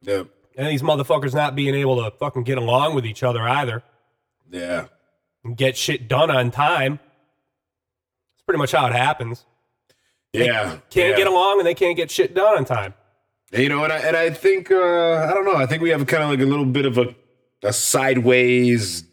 [0.02, 0.24] Yeah.
[0.58, 3.84] And these motherfuckers not being able to fucking get along with each other either
[4.52, 4.88] Yeah.
[5.46, 7.00] and get shit done on time.
[8.34, 9.46] It's pretty much how it happens.
[10.34, 10.80] Yeah.
[10.90, 11.16] Can't yeah.
[11.16, 12.94] get along and they can't get shit done on time.
[13.52, 15.56] You know, and I and I think uh, I don't know.
[15.56, 17.16] I think we have kind of like a little bit of a
[17.64, 19.04] a sideways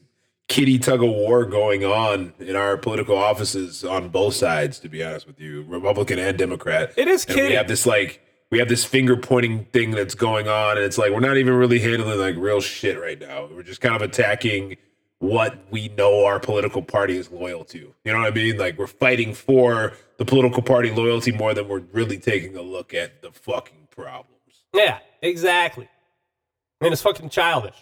[0.49, 4.79] kitty tug of war going on in our political offices on both sides.
[4.81, 6.93] To be honest with you, Republican and Democrat.
[6.97, 10.49] It is And we have this like we have this finger pointing thing that's going
[10.49, 13.49] on, and it's like we're not even really handling like real shit right now.
[13.53, 14.77] We're just kind of attacking
[15.19, 17.79] what we know our political party is loyal to.
[17.79, 18.59] You know what I mean?
[18.59, 22.95] Like we're fighting for the political party loyalty more than we're really taking a look
[22.95, 24.33] at the fucking problems.
[24.75, 25.89] Yeah, exactly.
[26.81, 27.77] And it's fucking childish.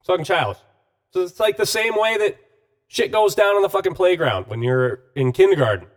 [0.00, 0.62] It's fucking childish.
[1.12, 2.38] So it's like the same way that
[2.86, 5.88] shit goes down on the fucking playground when you're in kindergarten.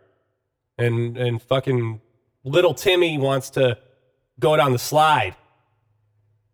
[0.77, 2.01] And and fucking
[2.43, 3.77] little Timmy wants to
[4.39, 5.35] go down the slide.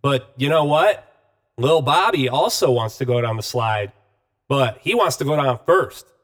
[0.02, 1.06] But you know what?
[1.58, 3.92] Little Bobby also wants to go down the slide,
[4.48, 6.06] but he wants to go down first.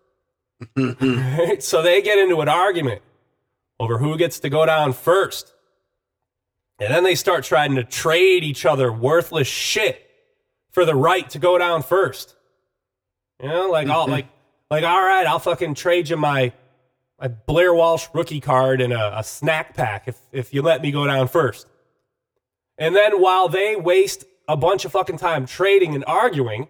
[1.59, 3.01] So they get into an argument
[3.79, 5.53] over who gets to go down first.
[6.79, 10.04] And then they start trying to trade each other worthless shit
[10.75, 12.35] for the right to go down first.
[13.41, 14.27] You know, like all like
[14.69, 16.51] like all right, I'll fucking trade you my
[17.17, 20.91] my Blair Walsh rookie card and a, a snack pack if if you let me
[20.91, 21.65] go down first.
[22.77, 26.67] And then while they waste a bunch of fucking time trading and arguing,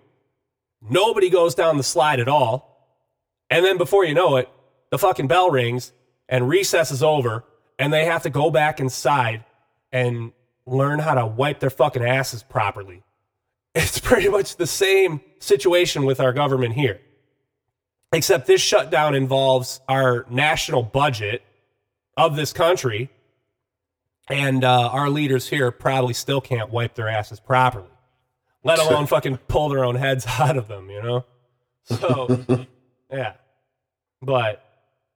[0.87, 3.01] nobody goes down the slide at all.
[3.49, 4.47] And then before you know it,
[4.91, 5.93] the fucking bell rings
[6.29, 7.43] and recess is over
[7.79, 9.43] and they have to go back inside
[9.91, 10.31] and
[10.67, 13.01] learn how to wipe their fucking asses properly.
[13.75, 17.01] It's pretty much the same situation with our government here.
[18.13, 21.43] Except this shutdown involves our national budget
[22.15, 23.09] of this country,
[24.29, 27.89] and uh, our leaders here probably still can't wipe their asses properly,
[28.63, 31.25] let alone fucking pull their own heads out of them, you know?
[31.83, 32.45] So,
[33.11, 33.33] yeah.
[34.21, 34.63] But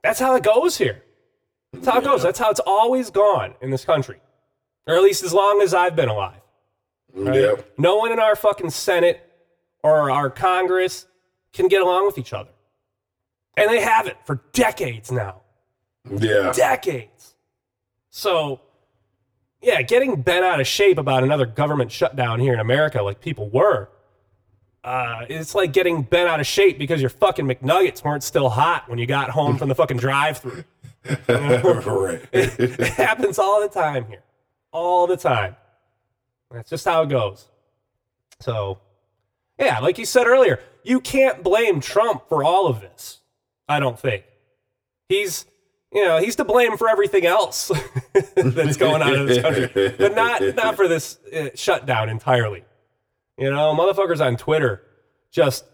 [0.04, 1.02] that's how it goes here.
[1.72, 2.24] That's how it goes.
[2.24, 4.20] That's how it's always gone in this country,
[4.86, 6.42] or at least as long as I've been alive.
[7.14, 7.36] Right?
[7.36, 7.56] Yeah.
[7.78, 9.22] No one in our fucking Senate
[9.84, 11.08] or our Congress
[11.54, 12.52] can get along with each other.
[13.58, 15.42] And they haven't for decades now.
[16.10, 16.52] Yeah.
[16.54, 17.36] Decades.
[18.10, 18.62] So,
[19.62, 23.50] yeah, getting bent out of shape about another government shutdown here in America, like people
[23.50, 23.90] were,
[24.84, 28.88] uh, it's like getting bent out of shape because your fucking McNuggets weren't still hot
[28.88, 30.64] when you got home from the fucking drive through.
[31.28, 32.22] right.
[32.34, 34.24] It happens all the time here.
[34.72, 35.56] All the time.
[36.52, 37.48] That's just how it goes.
[38.40, 38.80] So,
[39.60, 43.20] yeah, like you said earlier, you can't blame Trump for all of this.
[43.68, 44.24] I don't think.
[45.10, 45.46] He's,
[45.92, 47.72] you know, he's to blame for everything else
[48.36, 52.64] that's going on in this country, but not not for this uh, shutdown entirely.
[53.38, 54.82] You know, motherfuckers on Twitter
[55.32, 55.66] just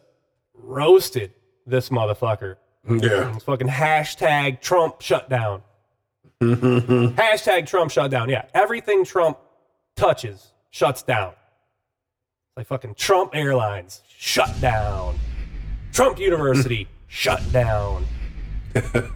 [0.53, 1.33] roasted
[1.65, 2.57] this motherfucker.
[2.89, 3.35] yeah.
[3.35, 5.63] It's fucking hashtag Trump shutdown.
[6.41, 8.29] hashtag Trump shutdown.
[8.29, 9.37] Yeah, everything Trump
[9.95, 11.31] touches shuts down.
[12.57, 15.17] Like fucking Trump Airlines shut down.
[15.93, 18.05] Trump University shut down.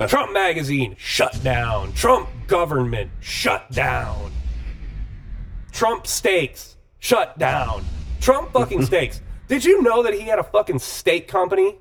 [0.07, 1.91] Trump Magazine shut down.
[1.91, 4.31] Trump government shut down.
[5.73, 7.83] Trump steaks shut down.
[8.21, 9.19] Trump fucking steaks.
[9.49, 11.75] Did you know that he had a fucking steak company?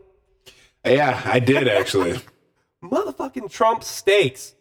[0.85, 2.19] Yeah, I did actually.
[2.83, 4.57] Motherfucking Trump steaks.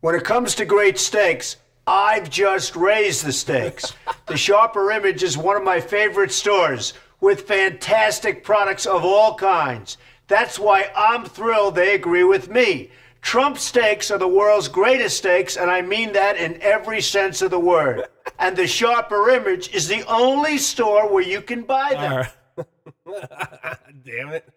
[0.00, 1.56] When it comes to great steaks,
[1.86, 3.94] I've just raised the stakes.
[4.26, 9.98] the Sharper Image is one of my favorite stores with fantastic products of all kinds.
[10.26, 12.90] That's why I'm thrilled they agree with me.
[13.20, 17.50] Trump steaks are the world's greatest steaks, and I mean that in every sense of
[17.50, 18.04] the word.
[18.38, 22.12] And the Sharper Image is the only store where you can buy them.
[22.12, 23.78] All right.
[24.04, 24.48] Damn it.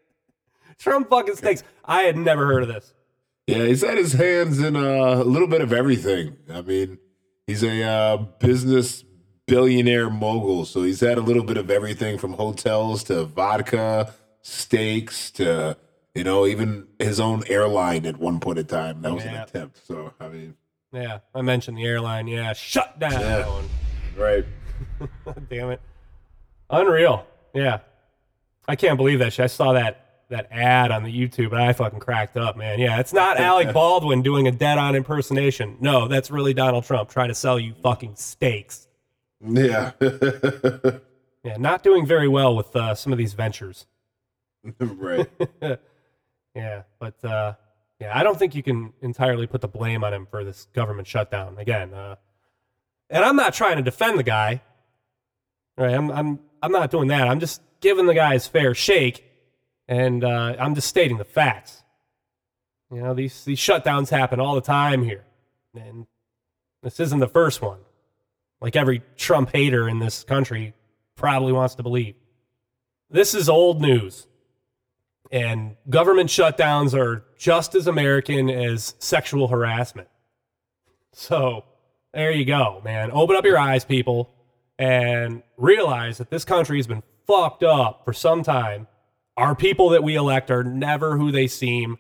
[0.78, 1.64] Trump fucking steaks.
[1.86, 2.94] I had never heard of this.
[3.48, 6.36] Yeah, he's had his hands in uh, a little bit of everything.
[6.54, 6.98] I mean,
[7.48, 9.04] he's a uh, business
[9.48, 15.32] billionaire mogul, so he's had a little bit of everything from hotels to vodka, steaks
[15.32, 15.78] to
[16.14, 19.02] you know even his own airline at one point in time.
[19.02, 19.32] That was Yeah.
[19.36, 19.86] an attempt.
[19.88, 20.56] So I mean,
[20.92, 22.28] Yeah, I mentioned the airline.
[22.28, 23.12] Yeah, shut down.
[23.14, 23.62] Yeah.
[24.18, 24.46] right?
[25.50, 25.82] Damn it.
[26.70, 27.26] Unreal.
[27.54, 27.80] Yeah.
[28.68, 29.44] I can't believe that shit.
[29.46, 32.80] I saw that that ad on the YouTube and I fucking cracked up, man.
[32.80, 35.78] Yeah, it's not Alec Baldwin doing a dead on impersonation.
[35.80, 38.88] No, that's really Donald Trump trying to sell you fucking steaks.
[39.42, 39.92] Yeah.
[41.44, 43.88] Yeah, not doing very well with uh, some of these ventures.
[44.80, 45.30] right.
[46.56, 47.54] Yeah, but uh,
[48.02, 51.08] yeah, I don't think you can entirely put the blame on him for this government
[51.08, 51.94] shutdown again.
[51.94, 52.16] Uh,
[53.12, 54.64] and I'm not trying to defend the guy.
[55.78, 57.28] Right, I'm I'm I'm not doing that.
[57.28, 59.24] I'm just giving the guy his fair shake,
[59.88, 61.84] and uh, I'm just stating the facts.
[62.92, 65.26] You know, these these shutdowns happen all the time here,
[65.76, 66.08] and
[66.84, 67.80] this isn't the first one.
[68.62, 70.74] Like every Trump hater in this country
[71.16, 72.16] probably wants to believe.
[73.10, 74.28] This is old news.
[75.32, 80.08] And government shutdowns are just as American as sexual harassment.
[81.12, 81.66] So
[82.14, 83.12] there you go, man.
[83.12, 84.30] Open up your eyes, people,
[84.80, 88.88] and realize that this country has been fucked up for some time.
[89.38, 92.00] Our people that we elect are never who they seem.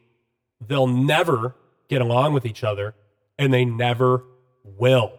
[0.59, 1.55] They'll never
[1.87, 2.95] get along with each other,
[3.37, 4.23] and they never
[4.63, 5.13] will.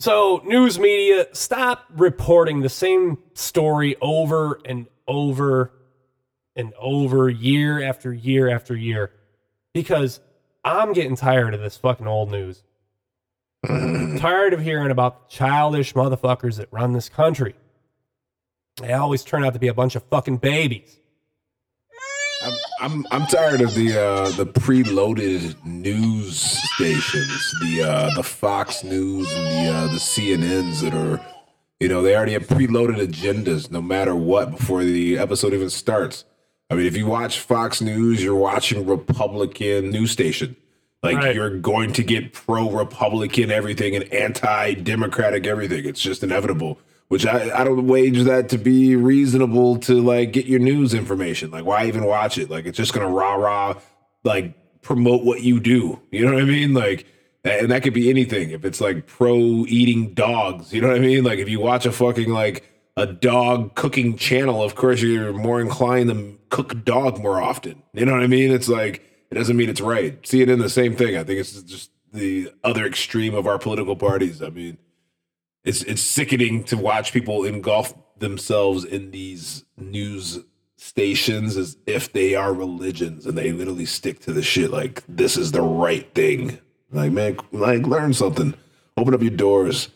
[0.00, 5.72] So, news media, stop reporting the same story over and over
[6.56, 9.12] and over, year after year after year,
[9.74, 10.20] because
[10.64, 12.62] I'm getting tired of this fucking old news.
[13.68, 17.54] I'm tired of hearing about childish motherfuckers that run this country.
[18.80, 20.98] They always turn out to be a bunch of fucking babies.
[22.48, 26.38] I'm, I'm I'm tired of the uh, the preloaded news
[26.74, 31.20] stations, the uh, the Fox News and the uh, the CNNs that are,
[31.80, 36.24] you know, they already have preloaded agendas no matter what before the episode even starts.
[36.70, 40.56] I mean, if you watch Fox News, you're watching Republican news station.
[41.02, 41.34] Like Right.
[41.34, 45.84] you're going to get pro Republican everything and anti Democratic everything.
[45.84, 46.78] It's just inevitable.
[47.08, 51.50] Which I, I don't wage that to be reasonable to like get your news information.
[51.50, 52.50] Like why even watch it?
[52.50, 53.80] Like it's just gonna rah rah
[54.24, 56.00] like promote what you do.
[56.10, 56.74] You know what I mean?
[56.74, 57.06] Like
[57.44, 58.50] and that could be anything.
[58.50, 61.24] If it's like pro eating dogs, you know what I mean?
[61.24, 62.64] Like if you watch a fucking like
[62.96, 67.82] a dog cooking channel, of course you're more inclined to cook dog more often.
[67.94, 68.52] You know what I mean?
[68.52, 70.26] It's like it doesn't mean it's right.
[70.26, 71.16] See it in the same thing.
[71.16, 74.42] I think it's just the other extreme of our political parties.
[74.42, 74.78] I mean,
[75.64, 80.40] it's it's sickening to watch people engulf themselves in these news
[80.76, 85.36] stations as if they are religions and they literally stick to the shit like this
[85.36, 86.58] is the right thing.
[86.90, 88.54] Like man, like learn something.
[88.96, 89.90] Open up your doors.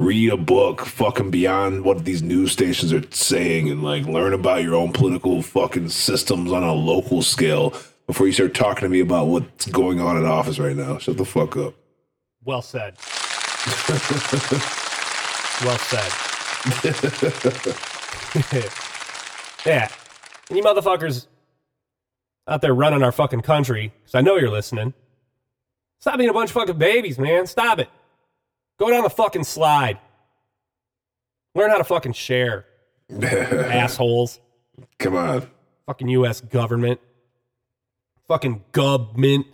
[0.00, 4.64] Read a book, fucking beyond what these news stations are saying, and like learn about
[4.64, 7.72] your own political fucking systems on a local scale
[8.08, 10.98] before you start talking to me about what's going on in office right now.
[10.98, 11.74] Shut the fuck up.
[12.42, 12.96] Well said.
[15.64, 16.12] well said.
[19.66, 19.88] yeah.
[20.48, 21.26] And you motherfuckers
[22.46, 24.94] out there running our fucking country, because I know you're listening.
[26.00, 27.46] Stop being a bunch of fucking babies, man.
[27.46, 27.88] Stop it.
[28.78, 29.98] Go down the fucking slide.
[31.54, 32.64] Learn how to fucking share,
[33.22, 34.40] assholes.
[34.98, 35.46] Come on.
[35.86, 36.40] Fucking U.S.
[36.40, 37.00] government.
[38.26, 39.46] Fucking government.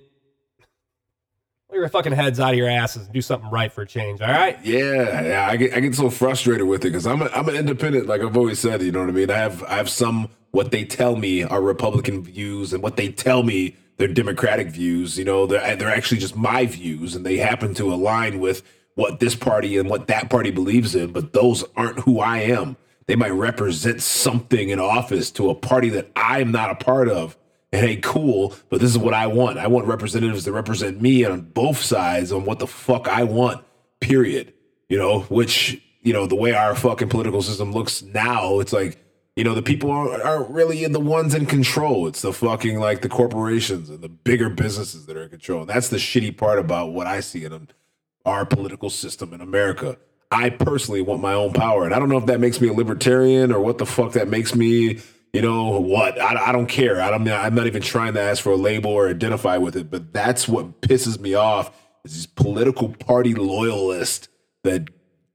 [1.68, 4.22] Pull your fucking heads out of your asses and do something right for a change,
[4.22, 4.58] all right?
[4.64, 7.56] Yeah, yeah, I get I get so frustrated with it because I'm a, I'm an
[7.56, 8.80] independent, like I've always said.
[8.80, 9.30] You know what I mean?
[9.30, 13.12] I have I have some what they tell me are Republican views, and what they
[13.12, 15.18] tell me they're Democratic views.
[15.18, 18.62] You know, they're they're actually just my views, and they happen to align with
[18.94, 21.12] what this party and what that party believes in.
[21.12, 22.78] But those aren't who I am.
[23.06, 27.36] They might represent something in office to a party that I'm not a part of.
[27.72, 29.58] And hey, cool, but this is what I want.
[29.58, 33.62] I want representatives to represent me on both sides on what the fuck I want,
[34.00, 34.54] period.
[34.88, 39.04] You know, which, you know, the way our fucking political system looks now, it's like,
[39.36, 42.06] you know, the people aren't, aren't really the ones in control.
[42.08, 45.60] It's the fucking like the corporations and the bigger businesses that are in control.
[45.60, 47.68] And that's the shitty part about what I see in
[48.24, 49.98] our political system in America.
[50.30, 51.84] I personally want my own power.
[51.84, 54.28] And I don't know if that makes me a libertarian or what the fuck that
[54.28, 55.00] makes me,
[55.32, 56.20] you know, what.
[56.20, 57.00] I, I don't care.
[57.00, 59.90] I don't, I'm not even trying to ask for a label or identify with it.
[59.90, 61.70] But that's what pisses me off
[62.04, 64.28] is these political party loyalists
[64.64, 64.88] that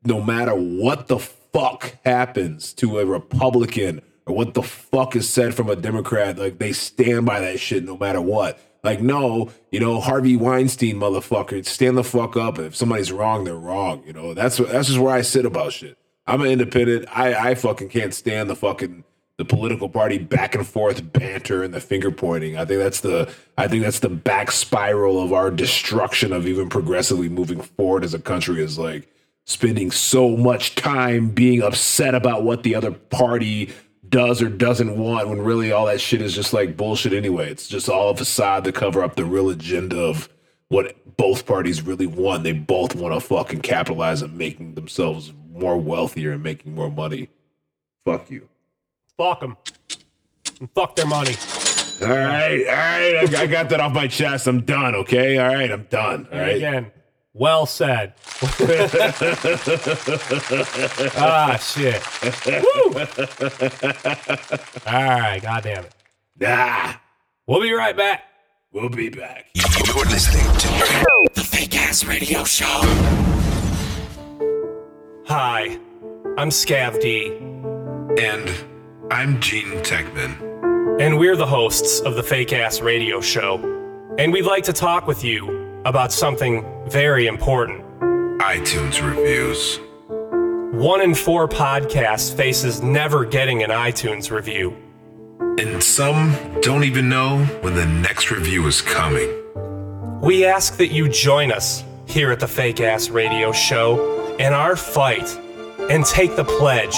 [0.06, 5.54] no matter what the fuck happens to a Republican or what the fuck is said
[5.54, 8.60] from a Democrat, like they stand by that shit no matter what.
[8.84, 12.60] Like, no, you know, Harvey Weinstein, motherfucker, stand the fuck up.
[12.60, 14.04] If somebody's wrong, they're wrong.
[14.06, 15.98] You know, that's that's just where I sit about shit.
[16.28, 17.06] I'm an independent.
[17.10, 19.06] I I fucking can't stand the fucking
[19.38, 22.58] the political party back and forth banter and the finger pointing.
[22.58, 26.70] I think that's the I think that's the back spiral of our destruction of even
[26.70, 29.08] progressively moving forward as a country is like
[29.46, 33.72] spending so much time being upset about what the other party
[34.08, 37.50] does or doesn't want when really all that shit is just like bullshit anyway.
[37.50, 40.30] It's just all a facade to cover up the real agenda of
[40.68, 42.44] what both parties really want.
[42.44, 47.30] They both want to fucking capitalize on making themselves more wealthier and making more money.
[48.06, 48.50] Fuck you.
[49.18, 49.58] Fuck them.
[50.60, 51.36] And fuck their money.
[52.02, 53.36] All right, all right.
[53.36, 54.48] I, I got that off my chest.
[54.48, 54.96] I'm done.
[54.96, 55.38] Okay.
[55.38, 55.72] All right.
[55.72, 56.28] I'm done.
[56.32, 56.56] All And right.
[56.58, 56.92] Again,
[57.34, 58.14] well said.
[61.16, 62.02] ah, shit.
[62.46, 62.94] Woo!
[64.86, 65.96] All right, goddamn it.
[66.40, 66.94] Nah.
[67.48, 68.24] We'll be right back.
[68.72, 69.46] We'll be back.
[69.54, 70.68] You're listening to
[71.34, 72.66] the Fake Ass Radio Show.
[75.28, 75.78] Hi,
[76.38, 77.38] I'm Scav D,
[78.22, 78.50] And
[79.14, 81.00] I'm Gean Techman.
[81.00, 83.60] and we're the hosts of the Fake Ass Radio Show.
[84.18, 87.84] And we'd like to talk with you about something very important.
[88.40, 89.80] iTunes reviews.
[90.74, 94.76] One in four podcasts faces never getting an iTunes review.
[95.60, 99.30] And some don't even know when the next review is coming.
[100.22, 104.76] We ask that you join us here at the Fake Ass Radio Show in our
[104.76, 105.38] fight
[105.88, 106.96] and take the pledge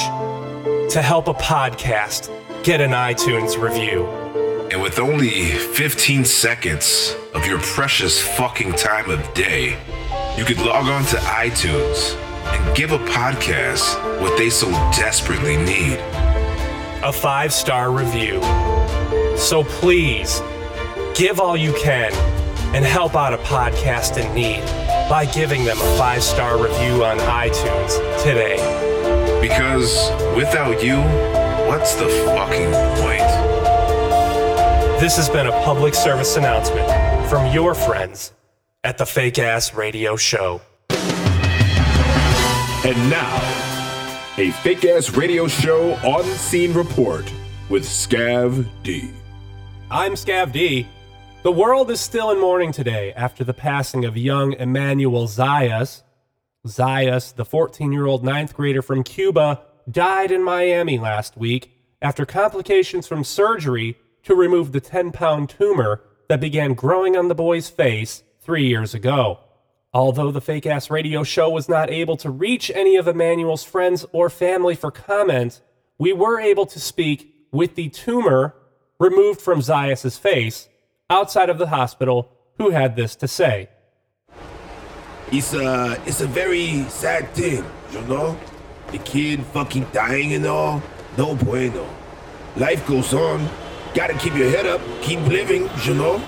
[0.90, 2.30] to help a podcast
[2.64, 4.06] get an iTunes review.
[4.72, 9.78] And with only 15 seconds of your precious fucking time of day,
[10.38, 12.16] you could log on to iTunes
[12.54, 15.98] and give a podcast what they so desperately need.
[17.04, 18.42] A five star review.
[19.38, 20.42] So please
[21.14, 22.14] give all you can
[22.76, 24.64] and help out a podcast in need
[25.10, 28.95] by giving them a five star review on iTunes today.
[29.48, 30.98] Because without you,
[31.68, 32.72] what's the fucking
[33.04, 33.30] point?
[35.00, 36.88] This has been a public service announcement
[37.30, 38.34] from your friends
[38.84, 40.62] at the Fake Ass Radio Show.
[40.90, 43.36] And now,
[44.40, 47.32] a fake ass radio show on scene report
[47.70, 49.12] with Scav D.
[49.92, 50.88] I'm Scav D.
[51.44, 56.02] The world is still in mourning today after the passing of young Emmanuel Zayas.
[56.66, 62.26] Zayas, the 14 year old ninth grader from Cuba, died in Miami last week after
[62.26, 67.70] complications from surgery to remove the 10 pound tumor that began growing on the boy's
[67.70, 69.40] face three years ago.
[69.94, 74.06] Although the fake ass radio show was not able to reach any of Emmanuel's friends
[74.12, 75.62] or family for comment,
[75.98, 78.56] we were able to speak with the tumor
[79.00, 80.68] removed from Zayas' face
[81.10, 83.70] outside of the hospital who had this to say.
[85.32, 88.38] It's a, it's a very sad thing, you know?
[88.92, 90.84] The kid fucking dying and all,
[91.18, 91.88] no bueno.
[92.56, 93.50] Life goes on,
[93.96, 96.22] gotta keep your head up, keep living, you know?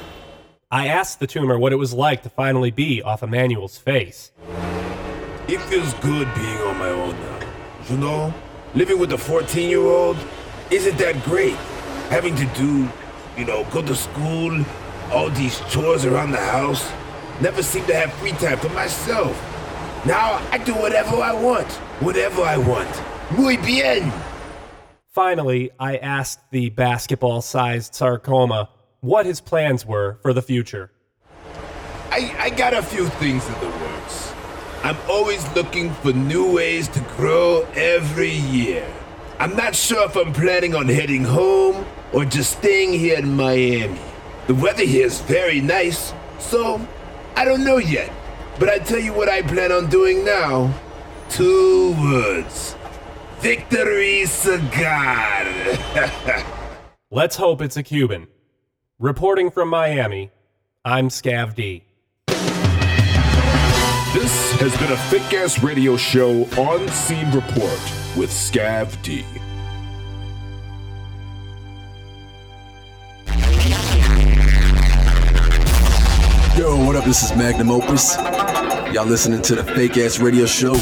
[0.72, 4.32] I asked the tumor what it was like to finally be off Emmanuel's face.
[5.48, 7.39] It feels good being on my own now,
[7.89, 8.34] you know?
[8.74, 10.18] Living with a 14 year old
[10.72, 11.56] isn't that great.
[12.10, 12.89] Having to do,
[13.38, 14.66] you know, go to school,
[15.12, 16.91] all these chores around the house,
[17.41, 19.35] never seem to have free time for myself.
[20.05, 21.67] Now I do whatever I want,
[22.01, 22.89] whatever I want.
[23.38, 24.11] Muy bien!
[25.11, 28.69] Finally, I asked the basketball sized sarcoma
[29.01, 30.91] what his plans were for the future.
[32.11, 34.33] I, I got a few things in the works.
[34.83, 38.88] I'm always looking for new ways to grow every year.
[39.39, 43.99] I'm not sure if I'm planning on heading home or just staying here in Miami.
[44.47, 46.79] The weather here is very nice, so
[47.38, 48.11] I don't know yet.
[48.59, 50.73] But I tell you what I plan on doing now.
[51.29, 52.75] Two words.
[53.41, 55.45] Victory cigar.
[57.11, 58.25] Let's hope it's a Cuban.
[58.97, 60.31] Reporting from Miami,
[60.83, 61.83] I'm Scav D.
[64.15, 67.79] This has been a thick ass radio show on scene report
[68.17, 69.23] with Scav D.
[76.68, 77.05] Yo, what up?
[77.05, 78.18] This is Magnum Opus.
[78.91, 80.74] Y'all listening to the fake ass radio show.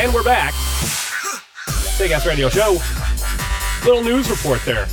[0.00, 0.54] And we're back.
[1.98, 2.78] Big Ass Radio Show.
[3.84, 4.86] Little news report there.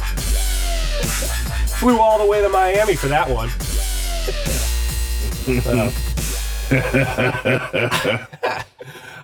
[1.78, 3.52] Flew all the way to Miami for that one.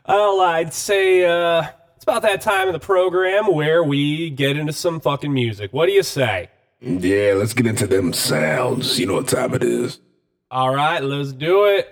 [0.07, 1.63] well, I'd say uh,
[1.95, 5.71] it's about that time in the program where we get into some fucking music.
[5.71, 6.49] What do you say?
[6.81, 8.99] Yeah, let's get into them sounds.
[8.99, 10.01] You know what time it is.
[10.51, 11.87] All right, let's do it.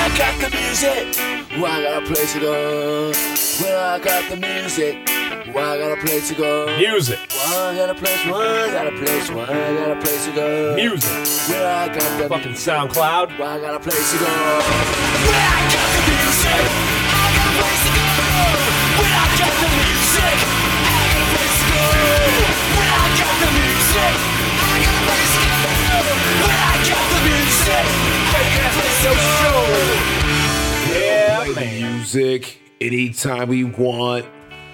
[0.00, 1.16] I got the music.
[1.60, 3.12] Well, I got a place to go.
[3.60, 5.17] Well, I got the music.
[5.54, 6.66] Well, I got a place to go.
[6.76, 7.18] Music.
[7.30, 10.24] Well, I got a place, well, I got a place, well, I got a place
[10.26, 10.74] to go.
[10.76, 11.10] Music.
[11.48, 13.38] Well, I got the Fucking SoundCloud.
[13.38, 14.24] Well, I got a place to go.
[14.24, 14.34] Well,
[15.32, 16.68] I got the music.
[17.08, 18.04] I got a place to go.
[18.98, 20.36] Well, I got the music.
[20.84, 21.80] I got a place to go.
[22.76, 24.14] Well, I got the music.
[24.58, 25.72] I got a place to go.
[26.44, 27.84] Well, I got the music.
[28.36, 29.60] Fake ass radio show.
[30.92, 31.96] Yeah, play the man.
[31.96, 32.42] music
[32.80, 34.26] anytime we want.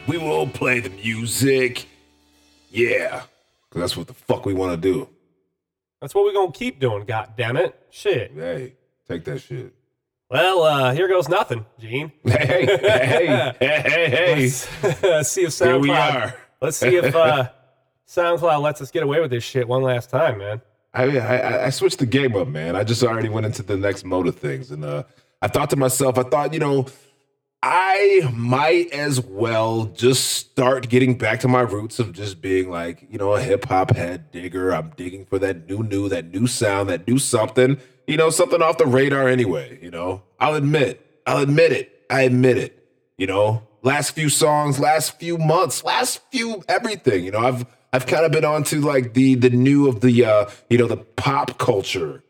[0.07, 1.87] We will play the music.
[2.71, 3.23] Yeah.
[3.71, 5.09] 'Cause that's what the fuck we want to do.
[6.01, 7.75] That's what we're gonna keep doing, god damn it.
[7.91, 8.33] Shit.
[8.35, 8.75] Hey,
[9.09, 9.73] take that shit.
[10.31, 12.13] Well, uh, here goes nothing, Gean.
[12.25, 14.51] Hey, hey, hey, hey, hey.
[15.03, 15.67] Let's see if SoundCloud.
[15.67, 16.35] Here we are.
[16.61, 17.49] Let's see if uh,
[18.09, 20.61] SoundCloud lets us get away with this shit one last time, man.
[20.93, 22.77] I, I I switched the game up, man.
[22.77, 25.03] I just already went into the next mode of things, and uh,
[25.43, 26.87] I thought to myself, I thought, you know,
[27.67, 33.07] I might as well just start getting back to my roots of just being like,
[33.09, 34.75] you know, a hip hop head digger.
[34.75, 38.61] I'm digging for that new, new, that new sound, that new something, you know, something
[38.61, 39.79] off the radar anyway.
[39.81, 42.05] You know, I'll admit, I'll admit it.
[42.11, 42.87] I admit it.
[43.17, 47.25] You know, last few songs, last few months, last few everything.
[47.25, 50.51] You know, I've I've kind of been onto like the the new of the uh,
[50.69, 52.24] you know, the pop culture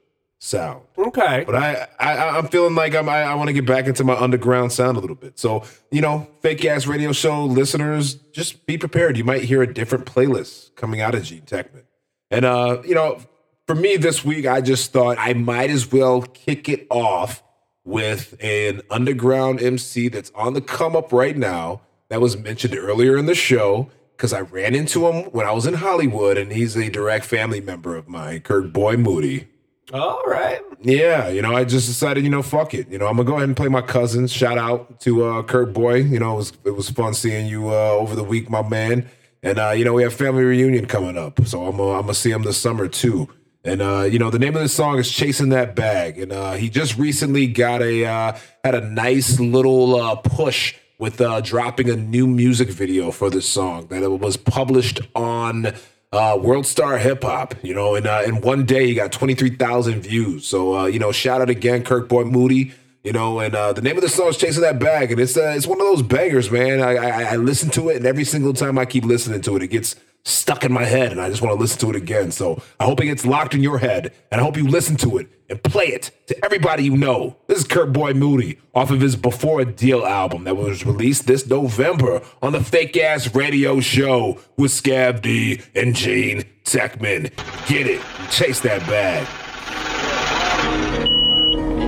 [0.44, 0.82] sound.
[0.98, 1.44] Okay.
[1.46, 4.14] But I, I I'm feeling like I'm, I, I want to get back into my
[4.14, 5.38] underground sound a little bit.
[5.38, 9.16] So you know, fake ass radio show listeners, just be prepared.
[9.16, 11.84] You might hear a different playlist coming out of Gean Techman.
[12.30, 13.20] And uh, you know,
[13.66, 17.42] for me this week, I just thought I might as well kick it off
[17.84, 21.80] with an underground MC that's on the come up right now.
[22.10, 25.66] That was mentioned earlier in the show because I ran into him when I was
[25.66, 29.48] in Hollywood, and he's a direct family member of mine, Kirk Boy Moody.
[29.92, 30.60] All right.
[30.80, 32.88] Yeah, you know, I just decided, you know, fuck it.
[32.88, 34.32] You know, I'm gonna go ahead and play my cousins.
[34.32, 35.96] Shout out to uh Kurt Boy.
[35.96, 39.08] You know, it was it was fun seeing you uh over the week, my man.
[39.42, 41.44] And uh, you know, we have family reunion coming up.
[41.46, 43.28] So I'm gonna I'm gonna see him this summer too.
[43.62, 46.18] And uh, you know, the name of the song is Chasing That Bag.
[46.18, 51.20] And uh he just recently got a uh had a nice little uh push with
[51.20, 55.74] uh dropping a new music video for this song that was published on
[56.14, 60.00] uh, World Star Hip Hop, you know, and uh, in one day he got 23,000
[60.00, 60.46] views.
[60.46, 63.82] So, uh, you know, shout out again, Kirk Boy Moody, you know, and uh, the
[63.82, 65.12] name of the song is Chasing That Bag.
[65.12, 66.80] And it's, uh, it's one of those bangers, man.
[66.80, 69.62] I, I, I listen to it, and every single time I keep listening to it,
[69.62, 72.30] it gets stuck in my head, and I just want to listen to it again.
[72.30, 75.18] So I hope it gets locked in your head, and I hope you listen to
[75.18, 77.36] it and play it to everybody you know.
[77.46, 81.26] This is Kurt Boy Moody off of his Before a Deal album that was released
[81.26, 87.30] this November on the Fake Ass Radio Show with Scav D and Gean Techman.
[87.66, 88.00] Get it,
[88.30, 89.28] chase that bag.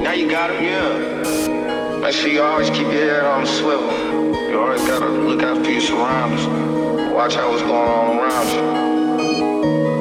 [0.03, 1.99] Now you got him, yeah.
[2.01, 4.51] Make sure you always keep your head on the swivel.
[4.51, 6.66] You always gotta look out for your surroundings.
[7.17, 8.61] Watch out what's going on around you.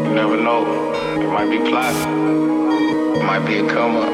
[0.10, 0.66] You never know.
[1.16, 3.16] It might be plotting.
[3.16, 4.12] It might be a come up.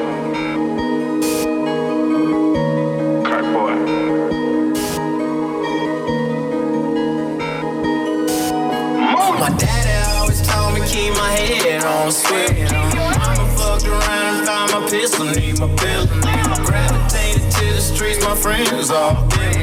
[9.40, 12.12] My daddy always told me keep my head on.
[13.18, 15.66] Mama fucked around and found my pistol, need my.
[16.64, 19.61] Gravitated to the streets, my friends all dead.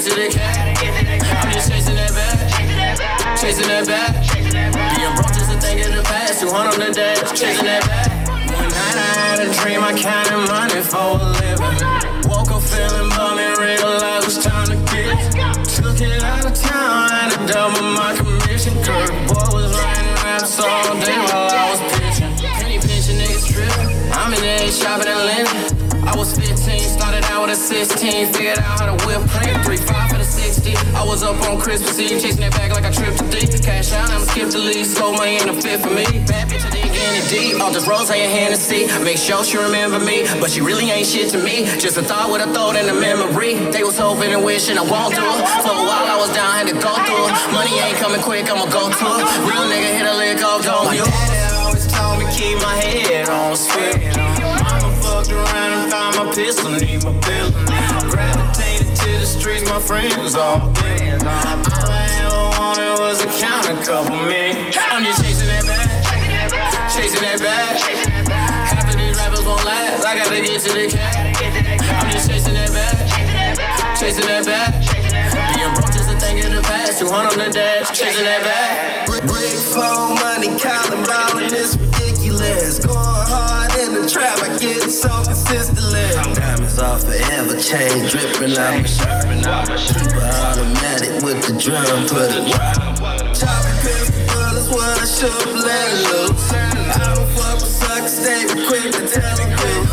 [0.00, 1.44] Get to the cash.
[1.44, 4.14] I'm just chasing that bag, chasing that bag.
[4.94, 8.10] Being broke just a thing of the past, 200 on the dash, chasing that bag.
[8.28, 12.30] One night I had a dream, I counted money for a living.
[12.30, 15.34] Woke up feeling bummed and realized it's time to get it.
[15.66, 18.74] Took it out of town, had to double my commission.
[18.86, 22.30] Kurt boy was writing raps all day while I was pitching.
[22.38, 23.90] Penny pinching, niggas tripping.
[24.14, 25.87] I'm in the shopping in London.
[26.08, 29.60] I was 15, started out with a 16, figured out how to whip print.
[29.60, 30.72] 3 5 for the 60.
[30.96, 33.44] I was up on Christmas Eve, chasing that bag like I tripped to D.
[33.60, 36.08] Cash out, I'ma skip the lease, slow money ain't a fit for me.
[36.24, 37.60] Bad bitch, I didn't get any deep.
[37.60, 38.88] All just rose on your Hennessy.
[39.04, 41.68] Make sure she remember me, but she really ain't shit to me.
[41.76, 43.60] Just a thought with a thought and a memory.
[43.68, 45.44] They was hoping and wishing I won't do it.
[45.60, 47.36] For a while I was down, had to go through it.
[47.52, 49.28] Money ain't coming quick, I'ma go to it.
[49.44, 53.28] Real nigga hit a lick off, go My daddy always told me keep my head
[53.28, 54.27] on swivel.
[55.38, 57.50] Around and found my pistol, need my pill.
[58.10, 61.22] Gravitated to the streets, my friends all dead.
[61.22, 64.74] All I ever wanted was a count a couple million.
[64.90, 67.78] I'm just chasing that bag, chasing that bag.
[68.28, 71.16] Half of these rappers won't last, I gotta get to the cash.
[72.02, 74.74] I'm just chasing that bag, chasing that bag.
[75.54, 79.06] Being broke just a thing of the past, 200 on the dash, chasing that bag.
[79.06, 79.24] Brick
[79.74, 81.48] phone money, calling ballin'
[84.18, 86.10] trap, I get so consistently.
[86.34, 89.78] Diamonds off forever, chain dripping out my shirt.
[89.78, 92.50] Super automatic with the drum put it.
[93.38, 96.50] Chopping pistol, that's what I should let loose.
[96.50, 99.86] I don't fuck with suckers, they be quick to tell me quick.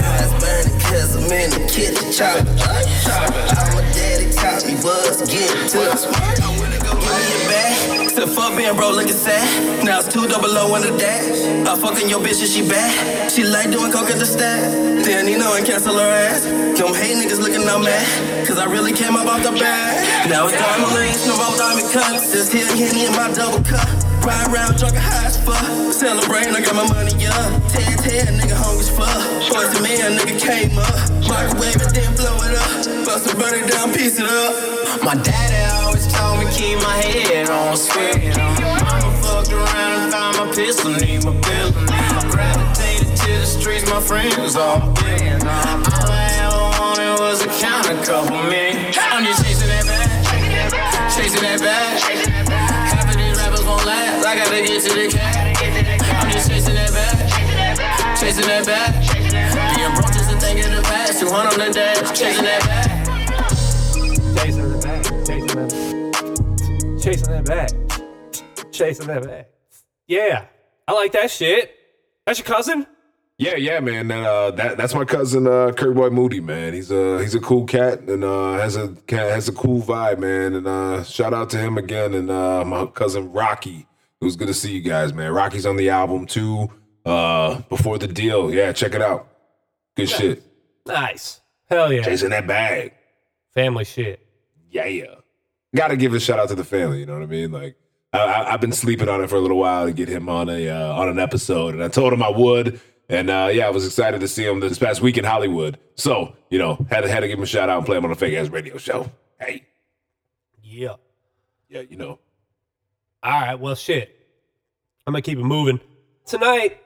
[0.00, 2.48] Eyes burning cause I'm in the kitchen chopping.
[2.48, 5.28] I'm a daddy, caught me, was to it.
[5.28, 5.76] Give
[6.88, 7.97] me back.
[8.18, 9.46] Said fuck being bro looking sad.
[9.86, 11.38] Now it's two double O in the dash.
[11.62, 13.30] I fucking your bitch and she bad.
[13.30, 14.58] She like doing coke at the stack.
[15.06, 16.42] Then you know and cancel her ass.
[16.42, 18.02] Them hate niggas looking all mad.
[18.42, 20.02] Cause I really came up off the bag.
[20.26, 22.34] Now it's diamond rings, no more diamond cuts.
[22.34, 23.86] Just here, Henny in my double cup.
[24.26, 25.62] Ride around drunk high as fuck.
[25.94, 27.54] Celebrating, I got my money up.
[27.70, 29.14] Ten, ten, nigga hungry as fuck.
[29.46, 31.06] To me, a nigga came up.
[31.22, 33.06] Microwave it, then blow it up.
[33.06, 35.06] Bust a burn down, piece it up.
[35.06, 35.87] My me keep
[36.88, 38.32] my head on straight.
[38.34, 41.68] Mama fucked around and found my pistol, need my pill.
[42.32, 45.20] Gravitated to the streets, my friends all big.
[45.44, 48.88] All I ever wanted was a count, a couple million.
[49.12, 50.08] I'm just chasing that bag,
[51.12, 52.00] chasing that bag.
[52.48, 54.24] Half of these rappers won't last.
[54.24, 55.36] I gotta get to the cash.
[56.24, 58.96] I'm just chasing that bag, chasing that bag.
[59.76, 61.20] Being broke just a thing in the past.
[61.20, 63.17] 200 on the dash, chasing that bag.
[67.08, 68.70] Chasing that bag.
[68.70, 69.46] Chasing that bag.
[70.06, 70.44] Yeah,
[70.86, 71.74] I like that shit.
[72.26, 72.86] That's your cousin?
[73.38, 74.10] Yeah, yeah, man.
[74.10, 76.74] And, uh, that that's my cousin uh, Kurt Boy Moody, man.
[76.74, 80.54] He's a he's a cool cat and uh, has a has a cool vibe, man.
[80.54, 83.86] And uh, shout out to him again and uh, my cousin Rocky.
[84.20, 85.32] It was good to see you guys, man.
[85.32, 86.70] Rocky's on the album too.
[87.06, 89.28] Uh, before the deal, yeah, check it out.
[89.96, 90.42] Good shit.
[90.84, 91.40] Nice.
[91.70, 92.02] Hell yeah.
[92.02, 92.92] Chasing that bag.
[93.54, 94.20] Family shit.
[94.70, 95.17] Yeah.
[95.76, 97.00] Got to give a shout out to the family.
[97.00, 97.52] You know what I mean?
[97.52, 97.76] Like
[98.12, 100.48] I, I, I've been sleeping on it for a little while to get him on
[100.48, 102.80] a uh, on an episode, and I told him I would.
[103.10, 105.78] And uh, yeah, I was excited to see him this past week in Hollywood.
[105.94, 108.04] So you know, had to had to give him a shout out and play him
[108.04, 109.10] on a fake ass radio show.
[109.40, 109.66] Hey,
[110.62, 110.94] Yeah.
[111.68, 112.18] yeah, you know.
[113.22, 114.14] All right, well, shit.
[115.06, 115.80] I'm to keep it moving.
[116.26, 116.78] Tonight,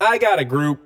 [0.00, 0.80] I got a group.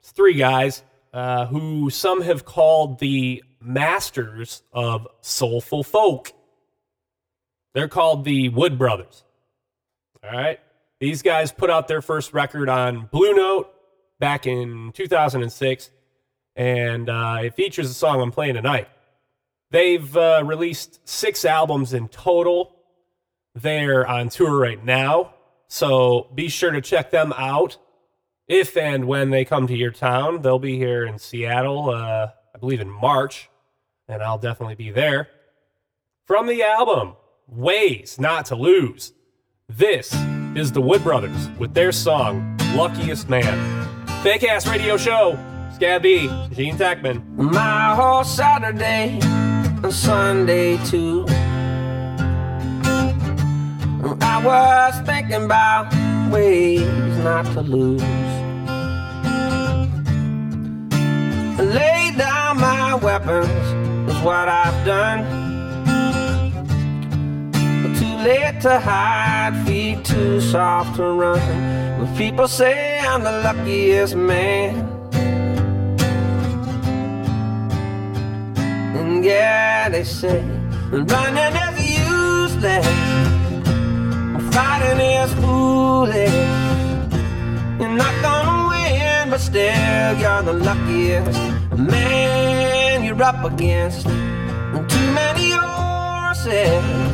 [0.00, 6.32] It's three guys uh, who some have called the masters of soulful folk.
[7.76, 9.22] They're called the Wood Brothers.
[10.24, 10.58] All right.
[10.98, 13.70] These guys put out their first record on Blue Note
[14.18, 15.90] back in 2006,
[16.56, 18.88] and uh, it features the song I'm playing tonight.
[19.72, 22.74] They've uh, released six albums in total.
[23.54, 25.34] They're on tour right now,
[25.68, 27.76] so be sure to check them out
[28.48, 30.40] if and when they come to your town.
[30.40, 33.50] They'll be here in Seattle, uh, I believe in March,
[34.08, 35.28] and I'll definitely be there.
[36.24, 37.16] From the album,
[37.48, 39.12] Ways Not to Lose,
[39.68, 40.12] this
[40.56, 43.86] is the Wood Brothers with their song, Luckiest Man.
[44.24, 45.38] Fake ass radio show,
[45.72, 46.26] Scav D,
[46.56, 47.24] Gean Techman.
[47.36, 51.24] My whole Saturday and Sunday too.
[54.20, 55.92] I was thinking about
[56.32, 56.82] ways
[57.18, 58.02] not to lose.
[61.60, 65.35] Lay down my weapons is what I've done.
[68.26, 71.38] Late to hide, feet too soft to run.
[72.00, 74.74] When people say I'm the luckiest man.
[78.96, 80.42] And yeah, they say
[80.90, 82.86] running is useless,
[84.52, 86.32] fighting is foolish.
[87.78, 91.38] You're not gonna win, but still you're the luckiest
[91.78, 94.04] man you're up against.
[94.88, 97.05] Too many horses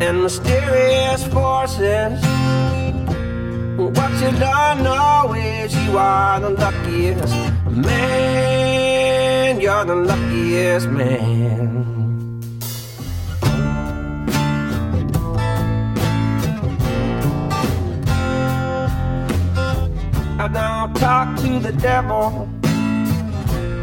[0.00, 2.22] and mysterious forces.
[3.76, 7.34] What you don't know is you are the luckiest
[7.66, 9.60] man.
[9.60, 11.84] You're the luckiest man.
[20.40, 22.46] I don't talk to the devil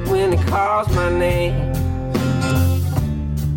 [0.08, 1.74] when he calls my name.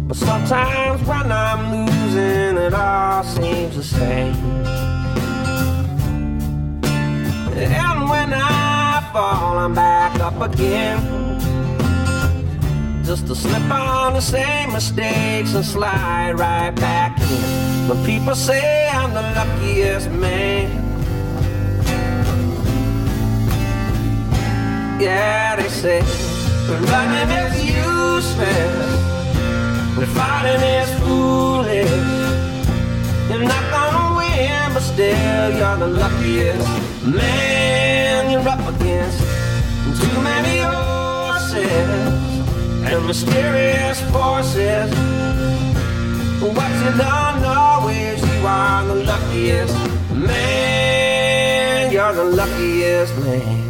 [0.08, 4.34] But sometimes when I'm losing, it all seems the same.
[7.56, 10.98] And when I fall, I'm back up again.
[13.04, 17.88] Just to slip on the same mistakes and slide right back in.
[17.88, 20.84] But people say I'm the luckiest man.
[25.00, 26.00] Yeah, they say
[26.68, 28.97] running is useless,
[30.00, 31.90] and fighting is foolish.
[33.28, 36.68] You're not gonna win, but still you're the luckiest
[37.04, 39.18] man you're up against.
[40.00, 41.90] Too many horses
[42.86, 44.90] and mysterious forces.
[46.40, 47.38] What you don't
[48.38, 49.74] you are the luckiest
[50.12, 51.90] man.
[51.92, 53.67] You're the luckiest man.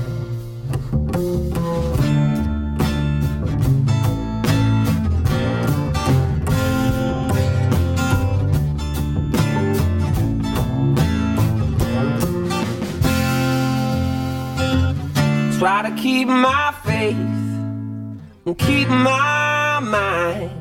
[15.59, 20.53] Try to keep my faith and keep my mind.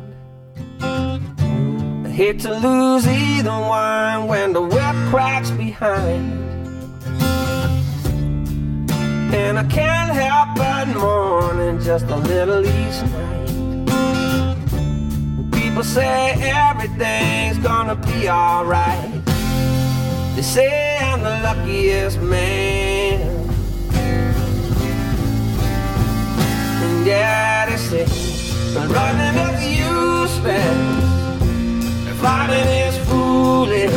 [0.81, 6.33] I hate to lose either one when the whip cracks behind.
[9.35, 13.51] And I can't help but mourning just a little each night.
[15.51, 19.23] People say everything's gonna be alright.
[20.35, 22.76] They say I'm the luckiest man.
[27.07, 28.03] They say
[28.73, 30.79] that running is useless.
[32.19, 33.93] Fighting is foolish.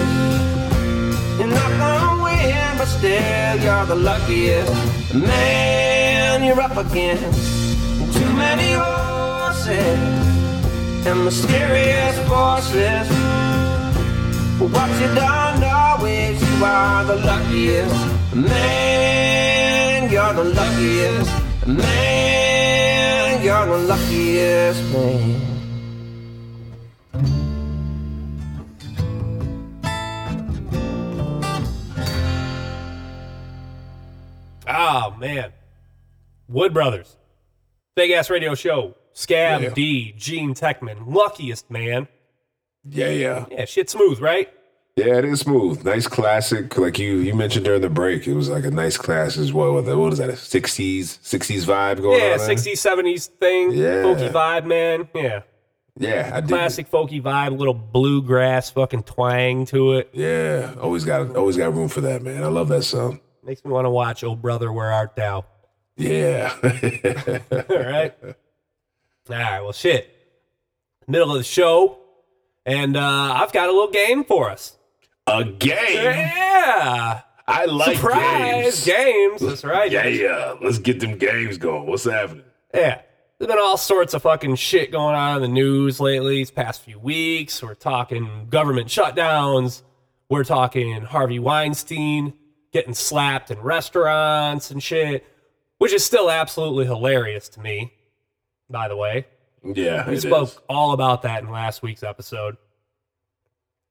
[1.37, 7.75] You're not gonna win, but still you're the luckiest man you're up against.
[8.17, 9.99] Too many horses
[11.05, 13.09] and mysterious forces.
[14.61, 17.97] What you don't know is you are the luckiest
[18.37, 20.11] man.
[20.13, 21.31] You're the luckiest
[21.67, 22.40] man.
[23.43, 25.41] You're the luckiest man.
[34.69, 35.53] Oh man,
[36.49, 37.17] Wood Brothers,
[37.97, 39.71] Big Ass Radio Show, Scav Yeah.
[39.71, 42.09] D, Gean Techman, luckiest man.
[42.89, 43.47] Yeah, yeah.
[43.51, 44.49] Yeah, shit smooth, right?
[44.97, 45.85] Yeah, it is smooth.
[45.85, 46.77] Nice classic.
[46.77, 49.75] Like you you mentioned during the break, it was like a nice class as well.
[49.81, 50.29] What, is that?
[50.29, 52.39] A 60s, 60s vibe going yeah, on?
[52.39, 52.49] there?
[52.57, 54.03] 60s, 70s thing, Yeah.
[54.03, 55.09] folky vibe, man.
[55.15, 55.41] Yeah,
[55.97, 56.49] Yeah, I did.
[56.51, 60.11] classic folky vibe, little bluegrass fucking twang to it.
[60.13, 62.43] Yeah, always got always got room for that, man.
[62.45, 63.21] I love that song.
[63.43, 65.47] Makes me want to watch Oh Brother, Where Art Thou?
[65.97, 66.53] Yeah.
[66.63, 68.15] All right.
[68.23, 68.35] All
[69.37, 69.61] right.
[69.61, 70.11] Well, shit.
[71.07, 71.99] Middle of the show,
[72.67, 74.77] and uh, I've got a little game for us.
[75.27, 75.77] A game.
[76.05, 77.21] Yeah.
[77.47, 78.87] I like Surprise games.
[78.87, 79.41] games.
[79.41, 79.91] That's right.
[79.91, 80.55] Yeah, yeah.
[80.63, 81.87] Let's get them games going.
[81.87, 82.45] What's happening?
[82.73, 83.01] Yeah.
[83.39, 86.83] There's been all sorts of fucking shit going on in the news lately these past
[86.83, 87.63] few weeks.
[87.63, 89.83] We're talking government shutdowns.
[90.29, 92.35] We're talking Harvey Weinstein
[92.73, 95.27] getting slapped in restaurants and shit,
[95.79, 97.93] which is still absolutely hilarious to me,
[98.69, 99.27] by the way.
[99.65, 100.59] Yeah, We spoke is.
[100.69, 102.57] all about that in last week's episode.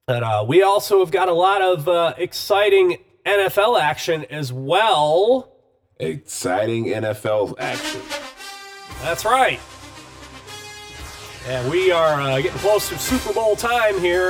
[0.10, 2.98] But uh, we also have got a lot of uh, exciting
[3.28, 5.54] NFL action as well.
[6.00, 8.02] exciting NFL action.
[9.04, 9.60] That's right.
[11.48, 14.30] And we are uh, getting close to Super Bowl time here.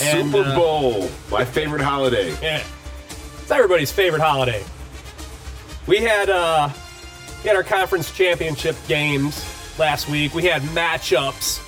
[0.00, 2.30] And, Super uh, Bowl, my favorite holiday.
[2.40, 2.64] Yeah,
[3.42, 4.64] it's everybody's favorite holiday.
[5.86, 6.70] We had uh,
[7.42, 9.44] we had our conference championship games
[9.78, 10.32] last week.
[10.32, 11.62] We had matchups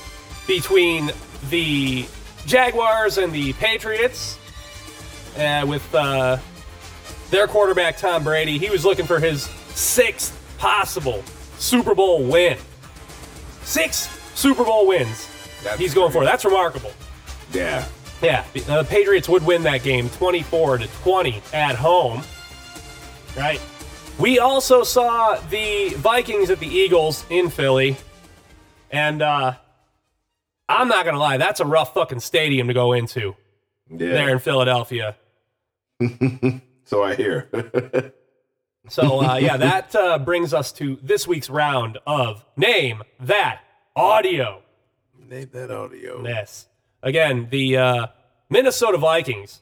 [0.47, 1.11] between
[1.51, 2.07] the
[2.47, 4.39] Jaguars and the Patriots,
[5.39, 6.39] uh, with uh,
[7.31, 8.59] their quarterback Tom Brady.
[8.59, 11.23] He was looking for his sixth possible
[11.59, 12.59] Super Bowl win.
[13.63, 15.29] Six Super Bowl wins.
[15.63, 16.25] That's he's going for.
[16.25, 16.93] That's remarkable.
[17.53, 17.87] Yeah.
[18.23, 22.23] Yeah, the Patriots would win that game 24 to 20 at home.
[23.37, 23.61] Right.
[24.19, 27.97] We also saw the Vikings at the Eagles in Philly.
[28.91, 29.55] And uh
[30.71, 33.35] I'm not going to lie, that's a rough fucking stadium to go into
[33.91, 33.97] Yeah.
[34.13, 35.17] there in Philadelphia.
[36.85, 37.49] So I hear.
[38.89, 43.61] So uh yeah, that uh brings us to this week's round of name that
[43.95, 44.63] audio.
[45.17, 46.25] Name that audio.
[46.27, 46.67] Yes.
[47.03, 48.07] Again, the uh,
[48.49, 49.61] Minnesota Vikings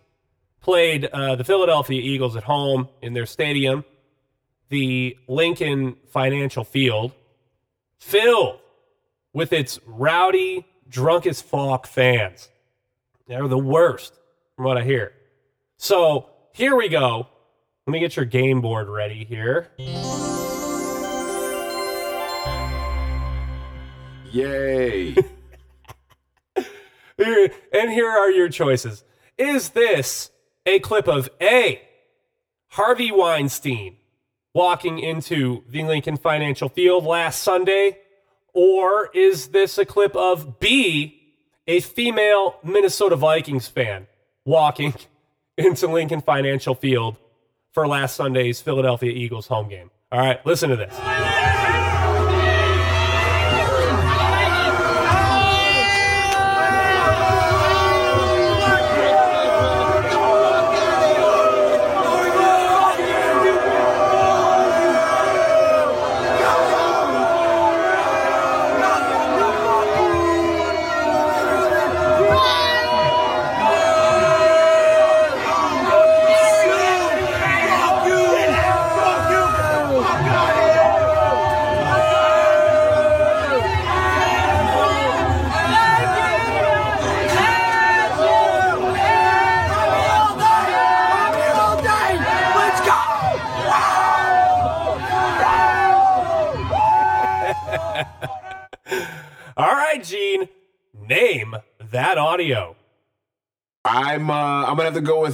[0.62, 3.84] played uh, the Philadelphia Eagles at home in their stadium,
[4.70, 7.12] the Lincoln Financial Field,
[7.98, 8.60] filled
[9.34, 12.48] with its rowdy, drunk as fuck fans.
[13.26, 14.14] They're the worst,
[14.56, 15.12] from what I hear.
[15.76, 17.26] So here we go.
[17.86, 19.68] Let me get your game board ready here.
[24.30, 25.14] Yay.
[27.16, 29.02] Here- and here are your choices.
[29.36, 30.30] Is this
[30.66, 31.82] a clip of A,
[32.68, 33.96] Harvey Weinstein
[34.54, 37.98] walking into the Lincoln Financial Field last Sunday?
[38.60, 41.22] Or is this a clip of B,
[41.68, 44.08] a female Minnesota Vikings fan
[44.44, 44.94] walking
[45.56, 47.18] into Lincoln Financial Field
[47.70, 49.92] for last Sunday's Philadelphia Eagles home game?
[50.10, 51.37] All right, listen to this.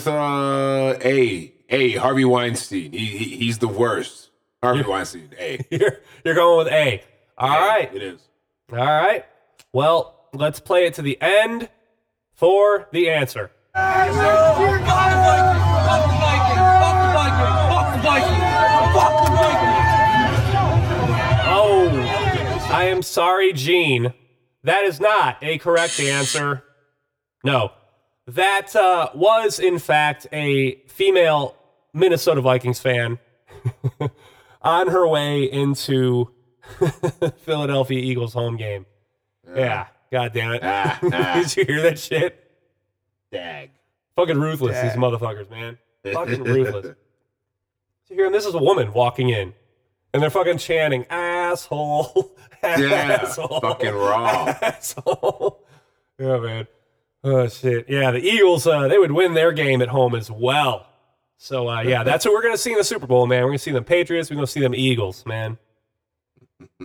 [0.04, 1.52] With uh, A.
[1.70, 1.92] A.
[1.92, 2.92] Harvey Weinstein.
[2.92, 4.28] He, he he's the worst.
[4.62, 5.30] Harvey Weinstein.
[5.38, 5.64] A.
[5.70, 7.02] You're you're going with A.
[7.38, 7.94] All right.
[7.94, 8.20] It is.
[8.70, 9.24] All right.
[9.72, 11.70] Well, let's play it to the end
[12.34, 13.50] for the answer.
[21.56, 24.12] Oh, I am sorry, Gean.
[24.64, 26.62] That is not a correct answer.
[27.42, 27.72] No,
[28.26, 31.56] that uh, was in fact a female
[31.92, 33.18] Minnesota Vikings fan
[34.62, 36.30] on her way into
[37.38, 38.86] Philadelphia Eagles home game.
[39.54, 40.62] Yeah, god damn it.
[41.02, 42.50] Did you hear that shit?
[43.30, 43.70] Dag.
[44.16, 45.78] Fucking ruthless, these motherfuckers, man.
[46.12, 46.96] Fucking ruthless.
[48.06, 49.54] So here, and this is a woman walking in,
[50.12, 52.36] and they're fucking chanting, asshole.
[52.62, 54.54] Yeah, asshole, fucking raw.
[54.60, 55.64] Asshole.
[56.18, 56.66] Yeah, man.
[57.24, 57.86] Oh, shit.
[57.88, 60.86] Yeah, the Eagles, uh, they would win their game at home as well.
[61.38, 63.42] So, uh, yeah, that's what we're going to see in the Super Bowl, man.
[63.42, 64.30] We're going to see them Patriots.
[64.30, 65.56] We're going to see them Eagles, man.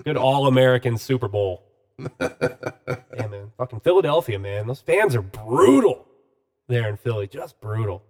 [0.03, 1.63] Good All American Super Bowl.
[1.99, 3.51] yeah, man.
[3.57, 4.67] Fucking Philadelphia, man.
[4.67, 6.07] Those fans are brutal
[6.67, 7.27] there in Philly.
[7.27, 8.03] Just brutal.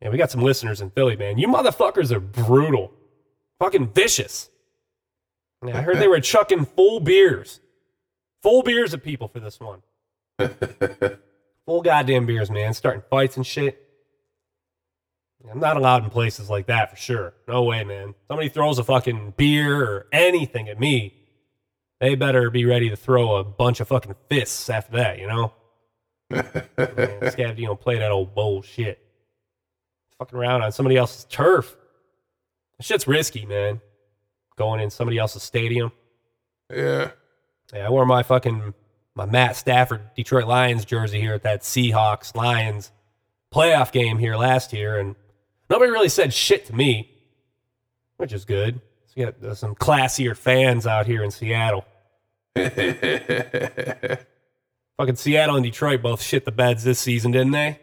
[0.00, 1.38] Yeah, we got some listeners in Philly, man.
[1.38, 2.92] You motherfuckers are brutal.
[3.58, 4.50] Fucking vicious.
[5.66, 7.60] Yeah, I heard they were chucking full beers.
[8.42, 9.82] Full beers of people for this one.
[11.66, 12.74] Full goddamn beers, man.
[12.74, 13.82] Starting fights and shit.
[15.50, 17.34] I'm not allowed in places like that for sure.
[17.46, 18.14] No way, man.
[18.28, 21.14] Somebody throws a fucking beer or anything at me,
[22.00, 25.52] they better be ready to throw a bunch of fucking fists after that, you know?
[26.30, 26.42] man,
[26.76, 28.98] Scav, you don't play that old bullshit.
[30.18, 31.76] Fucking around on somebody else's turf.
[32.78, 33.80] That shit's risky, man.
[34.56, 35.92] Going in somebody else's stadium.
[36.70, 37.10] Yeah.
[37.72, 38.74] Yeah, I wore my fucking
[39.16, 42.92] my Matt Stafford Detroit Lions jersey here at that Seahawks Lions
[43.52, 45.16] playoff game here last year, and
[45.70, 47.10] nobody really said shit to me,
[48.18, 48.80] which is good.
[49.06, 51.84] So you got uh, some classier fans out here in Seattle.
[52.56, 52.76] Fucking
[55.16, 57.80] Seattle and Detroit both shit the beds this season, didn't they?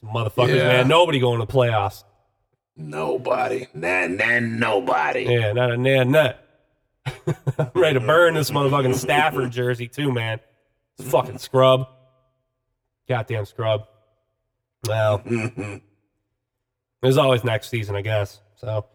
[0.00, 0.68] Some motherfuckers, Yeah.
[0.68, 0.88] man.
[0.88, 2.04] Nobody going to the playoffs.
[2.76, 3.66] Nobody.
[3.74, 5.24] Nah, nah, nobody.
[5.28, 6.44] Yeah, not a nan nut.
[7.58, 10.38] I'm ready to burn this motherfucking Stafford jersey too, man.
[11.02, 11.88] Fucking scrub.
[13.08, 13.86] Goddamn scrub.
[14.86, 15.22] Well,
[17.02, 18.40] there's always next season, I guess.
[18.56, 18.86] So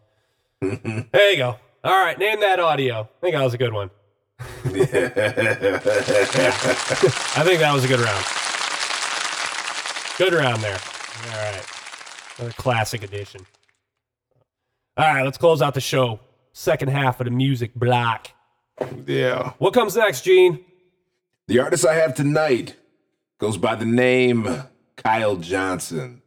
[0.62, 1.56] there you go.
[1.84, 3.02] All right, name that audio.
[3.02, 3.90] I think that was a good one.
[4.40, 4.44] I
[7.44, 8.26] think that was a good round.
[10.18, 10.80] Good round there.
[11.32, 11.66] All right.
[12.38, 13.46] Another classic edition.
[14.98, 16.20] All right, let's close out the show.
[16.54, 18.28] Second half of the music block.
[19.06, 19.54] Yeah.
[19.58, 20.64] What comes next, Gean?
[21.48, 22.78] The artist I have tonight
[23.38, 24.64] goes by the name
[24.96, 26.22] Kyle Johnson,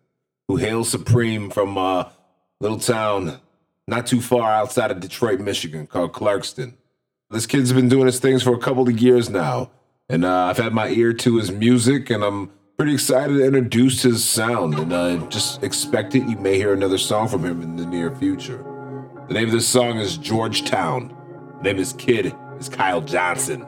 [0.47, 2.13] who hails supreme from a
[2.61, 3.41] little town
[3.87, 6.75] not too far outside of Detroit, Michigan, called Clarkston.
[7.31, 9.71] This kid's been doing his things for a couple of years now,
[10.11, 14.03] and uh, I've had my ear to his music, and I'm pretty excited to introduce
[14.03, 14.75] his sound.
[14.75, 16.29] And uh, just expect it.
[16.29, 18.63] You may hear another song from him in the near future.
[19.29, 21.09] The name of this song is Georgetown.
[21.57, 23.67] The name of his kid is Kyle Johnson,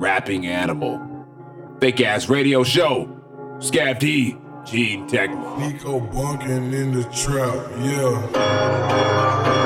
[0.00, 0.98] rapping animal.
[1.78, 3.06] Fake ass radio show.
[3.58, 5.30] Scav D, Gean Tech.
[5.58, 9.59] Nico bunking in the trap, yeah.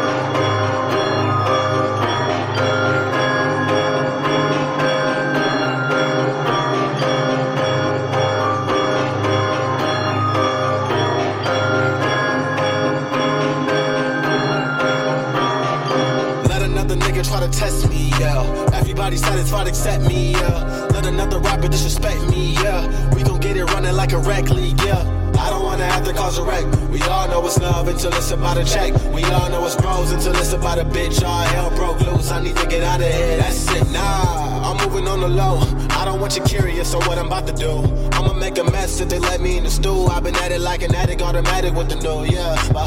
[19.05, 20.89] Everybody satisfied except me, yeah.
[20.95, 22.89] Let another rapper disrespect me, yeah.
[23.15, 25.03] We gon' get it running like a rec league, yeah.
[25.39, 26.65] I don't wanna have to cause a wreck.
[26.89, 28.95] We all know it's love until it's about a check.
[29.13, 31.23] We all know it's bros until it's about a bitch.
[31.23, 32.31] All hell broke loose.
[32.31, 33.37] I need to get out of here.
[33.37, 33.91] That's it.
[33.93, 35.61] Nah, I'm moving on the low.
[35.91, 37.81] I don't want you curious on what I'm about to do.
[38.13, 40.09] I'ma make a mess if they let me in the stool.
[40.09, 42.57] I've been at it like an addict, automatic with the new, yeah.
[42.73, 42.87] But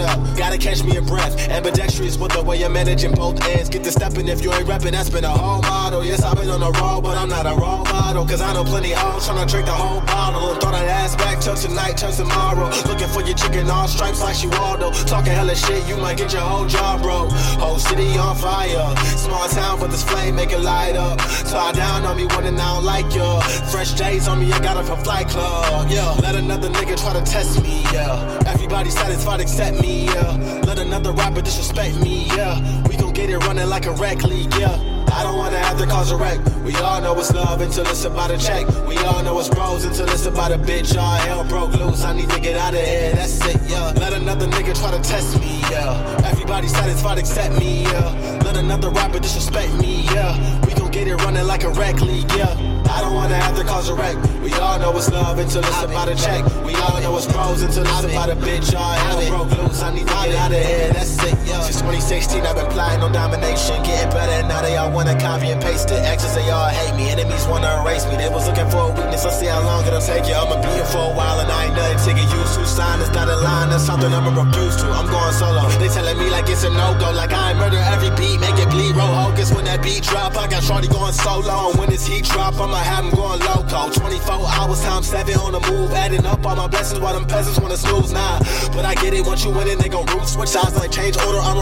[0.00, 1.48] up, gotta catch me a breath.
[1.48, 3.68] Ambidextrous with the way I'm managing both ends.
[3.68, 6.04] Get to stepping if you ain't repping, that's been a whole model.
[6.04, 8.26] Yes, I've been on the road, but I'm not a role model.
[8.26, 10.50] Cause I know plenty hoes tryna drink the whole bottle.
[10.50, 12.70] And throw that ass back, till tonight, till tomorrow.
[12.86, 14.90] Looking for your chicken, all stripes like she Waldo.
[15.06, 17.28] Talking hella shit, you might get your whole job, bro.
[17.58, 18.96] Whole city on fire.
[19.16, 21.18] Small town, but this flame make it light up.
[21.18, 23.40] Tie down on me when and I don't like ya.
[23.70, 25.90] Fresh J's on me, I got it from Flight Club.
[25.90, 27.82] Yeah, let another nigga try to test me.
[27.92, 30.06] Yeah, everybody satisfied except me.
[30.06, 32.26] Yeah, let another rapper disrespect me.
[32.36, 32.54] Yeah,
[32.88, 34.54] we gon' get it running like a rec league.
[34.54, 34.94] Yeah.
[35.14, 36.40] I don't wanna have to cause a wreck.
[36.64, 38.66] We all know it's love until it's about a check.
[38.88, 40.96] We all know it's bros until it's about a bitch.
[40.96, 42.02] All hell broke loose.
[42.02, 43.12] I need to get out of here.
[43.12, 43.92] That's it, yeah.
[43.96, 46.24] Let another nigga try to test me, yeah.
[46.24, 48.40] Everybody satisfied except me, yeah.
[48.44, 50.66] Let another rapper disrespect me, yeah.
[50.66, 52.73] We gon' get it running like a rec league, yeah.
[52.90, 54.16] I don't wanna have to cause a wreck.
[54.42, 56.44] We all know it's love until it's about a check.
[56.64, 58.74] We all know it's bros until it's about a bitch.
[58.74, 59.82] All hell broke loose.
[59.82, 60.92] I need to get out of here.
[60.92, 61.34] That's it.
[61.64, 63.82] Since 2016, I've been plotting on domination.
[63.82, 64.60] Getting better And now.
[64.60, 66.00] They all wanna copy and paste it.
[66.04, 67.10] Exes, they all hate me.
[67.10, 68.16] Enemies wanna erase me.
[68.16, 69.24] They was looking for a weakness.
[69.24, 70.34] Let's see how long it'll take you.
[70.34, 72.66] I'ma be here for a while and I ain't nothing to get used to.
[72.66, 73.70] Sign is not a line.
[73.70, 74.86] That's something I'ma refuse to.
[74.92, 75.68] I'm going solo.
[75.80, 77.12] They telling me like it's a no go.
[77.12, 78.40] Like I ain't murder every beat.
[78.40, 78.94] Make it bleed.
[78.96, 80.36] Roll hocus when that beat drop.
[80.36, 81.70] I got Shorty going solo.
[81.70, 83.88] And when this heat drop, I'ma have him going loco.
[83.92, 85.92] 24 hours times seven on the move.
[85.92, 88.12] Adding up all my blessings while them peasants wanna snooze.
[88.12, 88.40] Nah,
[88.74, 89.24] but I get it.
[89.24, 90.26] Once you win it, they gon' root.
[90.26, 91.38] Switch sides like change order.
[91.38, 91.54] I'm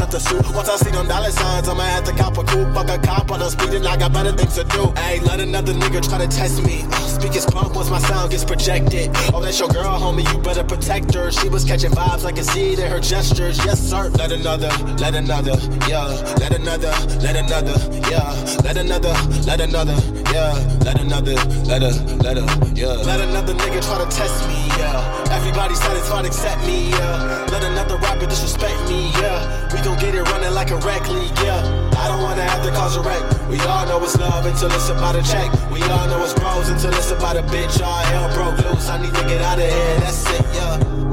[0.00, 0.46] at the suit.
[0.54, 2.72] Once I see them dollar signs, I'ma have to cop a coupe.
[2.74, 3.86] Fuck a cop on the speeding.
[3.86, 4.92] I got better things to do.
[4.96, 6.82] Hey, let another nigga try to test me.
[6.82, 9.10] Uh, speakers pump once my sound gets projected.
[9.34, 10.30] Oh, that's your girl, homie.
[10.32, 11.30] You better protect her.
[11.30, 12.24] She was catching vibes.
[12.24, 13.58] I can see it in her gestures.
[13.64, 14.08] Yes, sir.
[14.10, 15.56] Let another, let another,
[15.88, 16.06] yeah.
[16.38, 17.76] Let another, let another,
[18.10, 18.30] yeah.
[18.64, 19.14] Let another,
[19.46, 19.96] let another,
[20.32, 20.59] yeah.
[20.84, 21.34] Let another,
[21.64, 21.90] let a,
[22.24, 22.44] let a,
[22.74, 22.98] yeah.
[23.04, 25.30] Let another nigga try to test me, yeah.
[25.30, 27.46] Everybody satisfied except me, yeah.
[27.50, 29.68] Let another rapper disrespect me, yeah.
[29.72, 31.90] We gon' get it running like a rec league, yeah.
[31.96, 33.22] I don't wanna have to cause a wreck.
[33.48, 35.52] We all know it's love until it's about a check.
[35.70, 37.82] We all know it's bros until it's about a bitch.
[37.82, 38.88] All hell broke loose.
[38.88, 39.98] I need to get out of here.
[40.00, 40.46] That's it.
[40.54, 41.09] Yeah.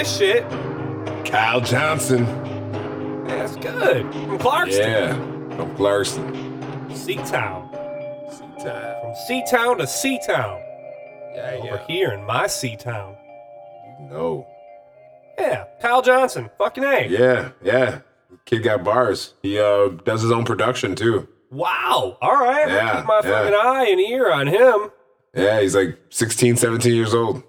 [0.00, 0.48] This shit.
[1.26, 2.24] Kyle Johnson.
[2.24, 4.02] Yeah, That's good.
[4.12, 4.78] From Clarkston.
[4.78, 5.14] Yeah.
[5.56, 6.88] From Clarkston.
[6.88, 7.70] Seatown.
[8.30, 9.00] Seatown.
[9.02, 10.62] From Seatown to Seatown.
[11.34, 11.86] Yeah, Over yeah.
[11.86, 13.14] here in my Seatown.
[14.00, 14.46] No.
[15.38, 16.48] Yeah, Kyle Johnson.
[16.56, 17.06] Fucking A.
[17.08, 17.98] Yeah, yeah.
[18.46, 19.34] Kid got bars.
[19.42, 21.28] He uh does his own production too.
[21.50, 22.16] Wow.
[22.22, 22.68] All right.
[22.68, 23.30] Yeah, keep my yeah.
[23.30, 24.90] fucking eye and ear on him.
[25.34, 27.42] Yeah, he's like 16, 17 years old.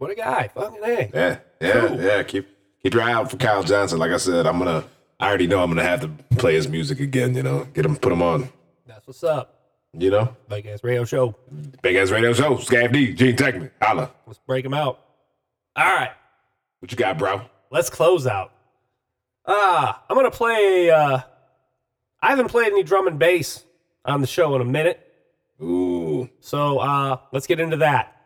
[0.00, 0.48] What a guy.
[0.54, 1.10] Fucking A.
[1.12, 2.00] Yeah, yeah, Cool.
[2.00, 2.22] yeah.
[2.22, 2.48] Keep
[2.82, 3.98] keep your eye out for Kyle Johnson.
[3.98, 4.84] Like I said, I'm gonna.
[5.20, 7.34] I already know I'm gonna have to play his music again.
[7.36, 8.48] You know, get him, put him on.
[8.86, 9.56] That's what's up.
[9.92, 11.34] You know, Big ass radio show.
[11.82, 12.54] big ass radio show.
[12.56, 14.10] Scav D, Gean Techman, holla.
[14.26, 15.00] Let's break him out.
[15.76, 16.12] All right.
[16.78, 17.42] What you got, bro?
[17.70, 18.52] Let's close out.
[19.46, 20.90] Ah, I'm gonna play.
[20.90, 21.20] Uh,
[22.22, 23.64] I haven't played any drum and bass
[24.06, 25.06] on the show in a minute,
[25.60, 28.16] Ooh, so uh, let's get into that.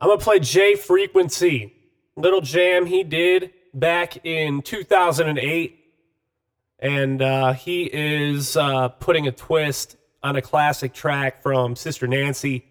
[0.00, 1.74] I'm gonna play J Frequency,
[2.16, 5.78] little jam he did back in 2008,
[6.78, 12.64] and uh, he is uh, putting a twist on a classic track from Sister Nancy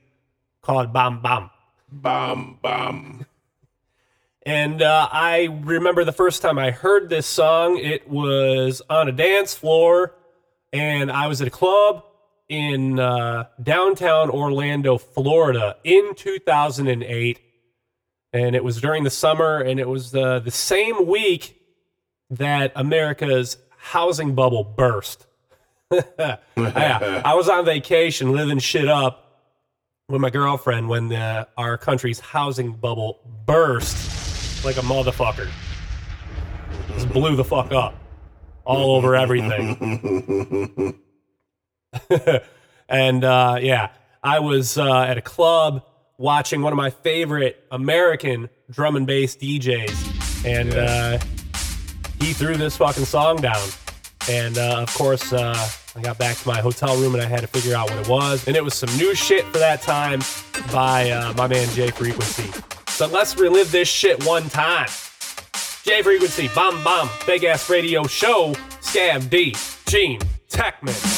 [0.62, 1.50] called "Bam Bam."
[1.92, 3.26] bomb, bomb.
[4.46, 9.12] And uh, I remember the first time I heard this song, it was on a
[9.12, 10.16] dance floor,
[10.72, 12.04] and I was at a club
[12.50, 17.40] in uh, downtown Orlando, Florida in 2008.
[18.34, 21.60] And it was during the summer, and it was the, the same week
[22.30, 25.26] that America's housing bubble burst.
[25.92, 26.38] yeah,
[27.24, 29.28] I was on vacation living shit up
[30.10, 35.50] with my girlfriend when uh, our country's housing bubble burst like a motherfucker.
[36.94, 37.96] Just blew the fuck up
[38.66, 41.00] all over everything.
[42.90, 43.92] and uh, yeah,
[44.24, 45.86] I was uh, at a club
[46.18, 51.20] watching one of my favorite American drum and bass DJs, and uh,
[52.20, 53.68] he threw this fucking song down.
[54.30, 55.56] And uh, of course, uh,
[55.96, 58.08] I got back to my hotel room and I had to figure out what it
[58.10, 58.48] was.
[58.48, 60.20] And it was some new shit for that time
[60.72, 62.52] by uh, my man Jay Frequency.
[62.90, 64.88] So let's relive this shit one time.
[65.84, 69.56] Jay Frequency, Bomb Bomb, Big Ass Radio Show, Scav D,
[69.88, 70.20] Gean,
[70.50, 71.17] Techman.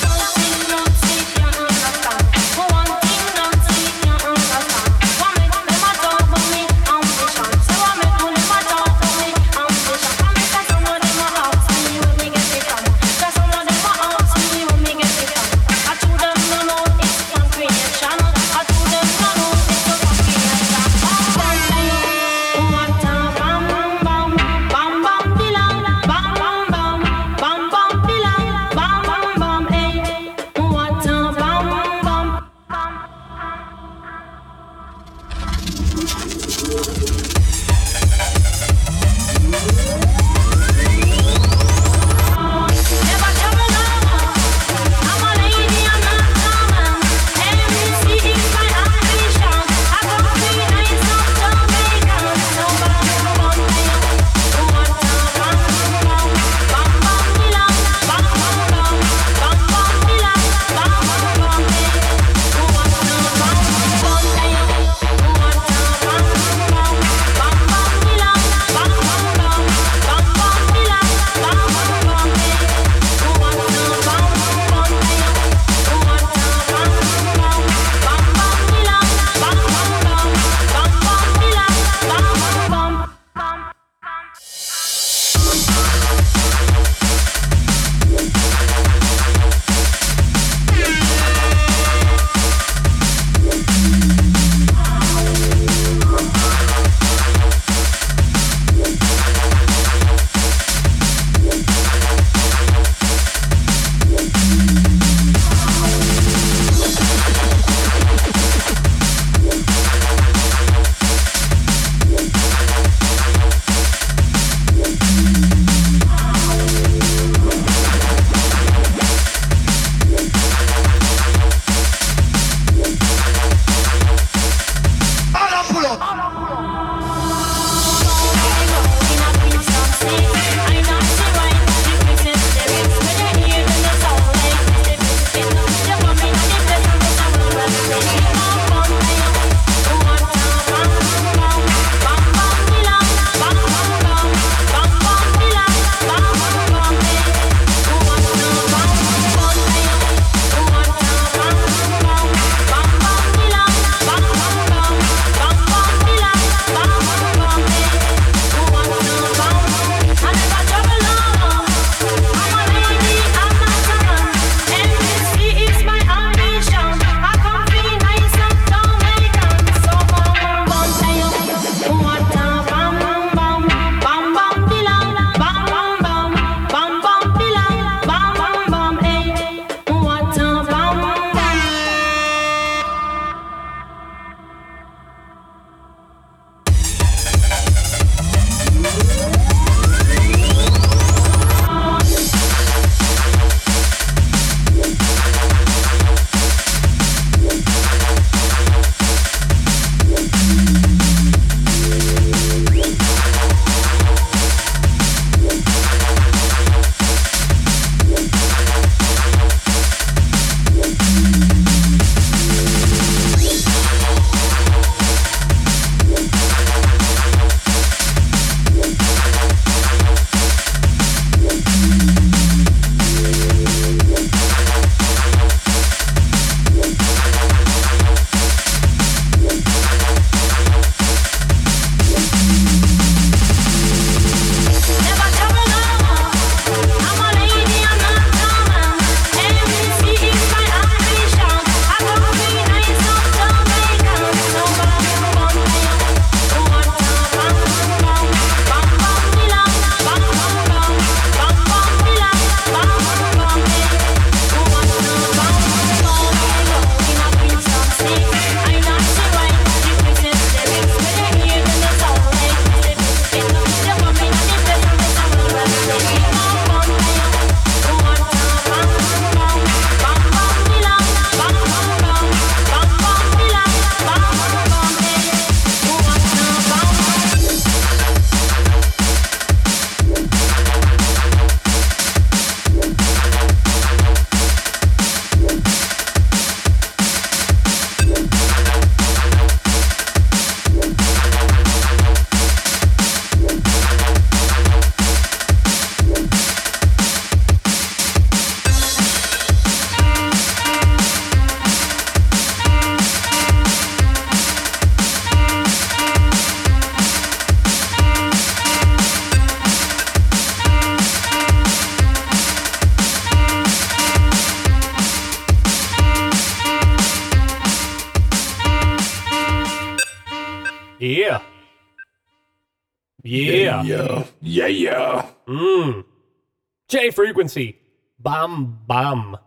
[327.11, 327.79] Frequency.
[328.19, 329.37] Bum bum.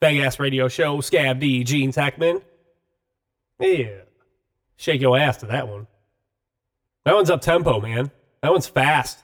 [0.00, 0.98] Big ass radio show.
[0.98, 1.62] Scav D.
[1.64, 2.42] Gean Techman.
[3.58, 4.00] Yeah.
[4.76, 5.86] Shake your ass to that one.
[7.04, 8.10] That one's up tempo, man.
[8.42, 9.18] That one's fast.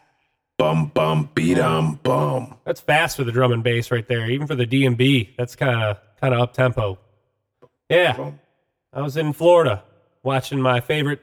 [0.58, 2.56] Bum bum beat 'em bum.
[2.64, 4.30] That's fast for the drum and bass right there.
[4.30, 6.98] Even for the D and B, that's kind of kind of up tempo.
[7.90, 8.32] Yeah,
[8.92, 9.84] I was in Florida
[10.22, 11.20] watching my favorite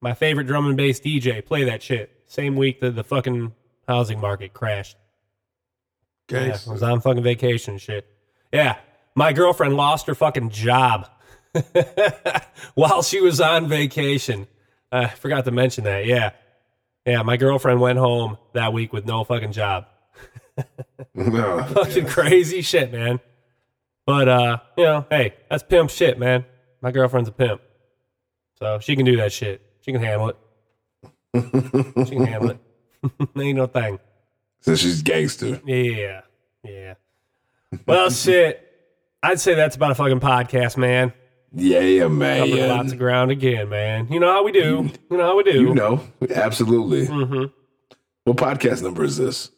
[0.00, 2.10] my favorite drum and bass DJ play that shit.
[2.26, 3.52] Same week that the fucking
[3.86, 4.96] housing market crashed.
[6.30, 8.06] Yeah, I was on fucking vacation and shit.
[8.52, 8.76] Yeah,
[9.14, 11.08] my girlfriend lost her fucking job
[12.74, 14.46] while she was on vacation.
[14.92, 16.06] I forgot to mention that.
[16.06, 16.30] Yeah.
[17.06, 19.86] Yeah, my girlfriend went home that week with no fucking job.
[21.14, 21.62] No.
[21.74, 23.20] fucking crazy shit, man.
[24.06, 26.44] But uh, you know, hey, that's pimp shit, man.
[26.80, 27.60] My girlfriend's a pimp.
[28.58, 29.60] So she can do that shit.
[29.80, 30.36] She can handle it.
[32.08, 32.58] she can handle it.
[33.36, 33.98] Ain't no thing.
[34.60, 35.60] So she's gangster.
[35.64, 36.22] Yeah.
[36.64, 36.94] Yeah.
[37.86, 38.64] Well shit.
[39.22, 41.12] I'd say that's about a fucking podcast, man.
[41.52, 42.68] Yeah, Covered man.
[42.68, 44.08] lots of ground again, man.
[44.12, 44.90] You know how we do.
[45.10, 45.62] You know how we do.
[45.62, 47.06] You know, absolutely.
[47.06, 47.44] Mm-hmm.
[48.24, 49.50] What podcast number is this?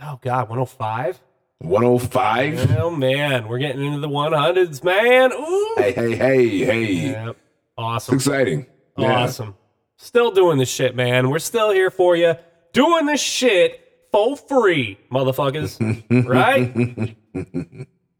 [0.00, 1.20] Oh God, 105?
[1.58, 2.76] 105?
[2.78, 5.32] Oh man, we're getting into the 100s, man.
[5.32, 5.74] Ooh.
[5.76, 6.92] Hey, hey, hey, hey.
[6.92, 7.28] Yep.
[7.30, 7.38] It's
[7.78, 8.14] Awesome.
[8.14, 8.66] exciting.
[8.96, 9.12] Yeah.
[9.24, 9.54] Awesome.
[9.98, 11.28] Still doing this shit, man.
[11.30, 12.34] We're still here for you.
[12.72, 13.85] Doing this shit
[14.16, 15.76] for free, motherfuckers.
[16.26, 17.14] right?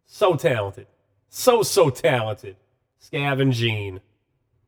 [0.04, 0.86] so talented.
[1.30, 2.56] So, so talented.
[3.02, 4.02] Scav and Gean.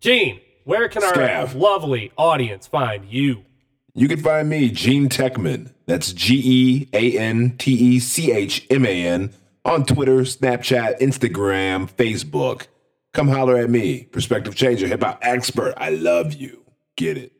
[0.00, 1.54] Gean, where can our Scav.
[1.54, 3.44] lovely audience find you?
[3.92, 5.74] You can find me, Gean Techman.
[5.84, 9.34] That's G E A N T E C H M A N
[9.66, 12.68] on Twitter, Snapchat, Instagram, Facebook.
[13.12, 15.74] Come holler at me, perspective changer, hip hop expert.
[15.76, 16.64] I love you.
[16.96, 17.32] Get it.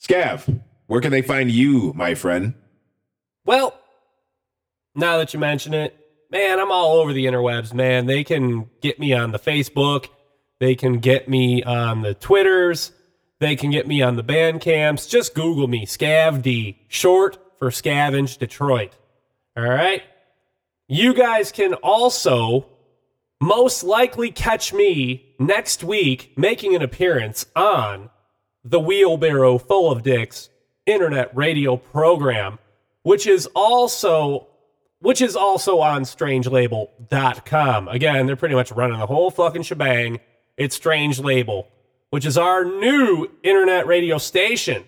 [0.00, 2.54] Scav, where can they find you, my friend?
[3.44, 3.74] Well,
[4.94, 5.96] now that you mention it,
[6.30, 8.06] man, I'm all over the interwebs, man.
[8.06, 10.08] They can get me on the Facebook,
[10.60, 12.92] they can get me on the Twitters,
[13.40, 15.08] they can get me on the Bandcamps.
[15.08, 18.96] Just Google me, Scav D, short for Scavenge Detroit.
[19.56, 20.02] All right?
[20.88, 22.66] You guys can also
[23.40, 28.10] most likely catch me next week making an appearance on
[28.62, 30.48] the Wheelbarrow Full of Dicks
[30.86, 32.58] internet radio program,
[33.02, 34.48] which is also
[35.00, 37.88] which is also on strangelabel.com.
[37.88, 40.20] Again, they're pretty much running the whole fucking shebang.
[40.56, 41.66] It's Strange Label,
[42.10, 44.84] which is our new internet radio station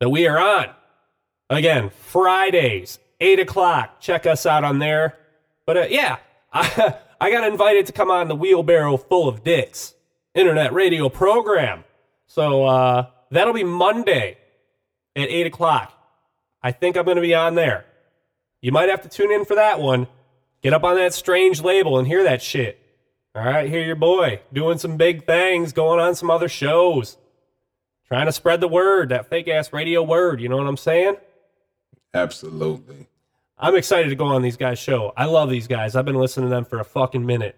[0.00, 0.70] that we are on.
[1.50, 4.00] Again, Fridays, 8 o'clock.
[4.00, 5.18] Check us out on there.
[5.66, 6.16] But uh, yeah,
[6.52, 9.94] I, I got invited to come on the Wheelbarrow Full of Dicks
[10.34, 11.84] internet radio program.
[12.26, 14.38] So uh, that'll be Monday
[15.14, 15.91] at 8 o'clock.
[16.62, 17.84] I think I'm going to be on there.
[18.60, 20.06] You might have to tune in for that one.
[20.62, 22.78] Get up on that strange label and hear that shit.
[23.34, 27.16] All right, hear your boy doing some big things, going on some other shows,
[28.06, 30.40] trying to spread the word, that fake ass radio word.
[30.40, 31.16] You know what I'm saying?
[32.14, 33.08] Absolutely.
[33.58, 35.12] I'm excited to go on these guys' show.
[35.16, 35.96] I love these guys.
[35.96, 37.56] I've been listening to them for a fucking minute.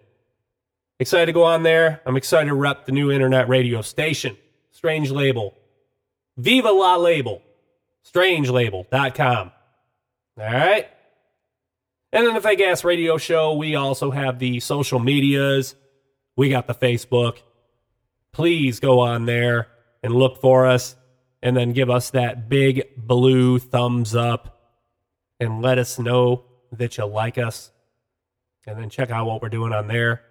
[1.00, 2.00] Excited to go on there.
[2.06, 4.36] I'm excited to rep the new internet radio station.
[4.70, 5.54] Strange Label.
[6.36, 7.42] Viva La Label.
[8.12, 9.52] Strangelabel.com.
[10.38, 10.88] All right.
[12.12, 15.74] And then the Fake Ass Radio Show, we also have the social medias.
[16.36, 17.38] We got the Facebook.
[18.32, 19.68] Please go on there
[20.02, 20.96] and look for us
[21.42, 24.60] and then give us that big blue thumbs up
[25.40, 27.70] and let us know that you like us.
[28.66, 30.22] And then check out what we're doing on there.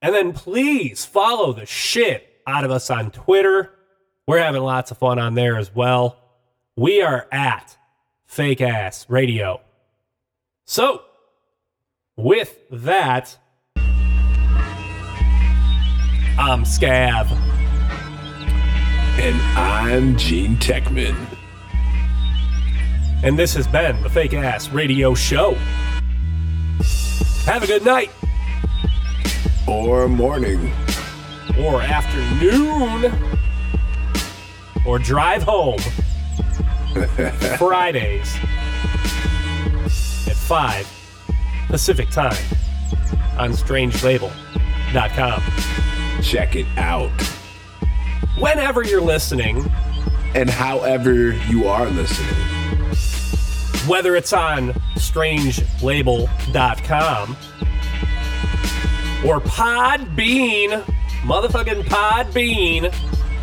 [0.00, 3.70] And then please follow the shit out of us on Twitter.
[4.26, 6.23] We're having lots of fun on there as well.
[6.76, 7.76] We are at
[8.26, 9.60] Fake Ass Radio.
[10.64, 11.02] So,
[12.16, 13.38] with that,
[16.36, 17.30] I'm Scav.
[19.20, 21.14] And I'm Gean Techman.
[23.22, 25.54] And this has been the Fake Ass Radio Show.
[27.44, 28.10] Have a good night.
[29.68, 30.72] Or morning.
[31.56, 33.12] Or afternoon.
[34.84, 35.78] Or drive home.
[37.58, 38.36] Fridays
[40.28, 40.86] at 5
[41.68, 42.36] Pacific time
[43.38, 45.42] on strangelabel.com.
[46.22, 47.10] Check it out.
[48.38, 49.64] Whenever you're listening,
[50.34, 52.34] And however you are listening,
[53.88, 57.36] whether it's on strangelabel.com
[59.24, 60.82] or Podbean,
[61.22, 62.92] motherfucking Podbean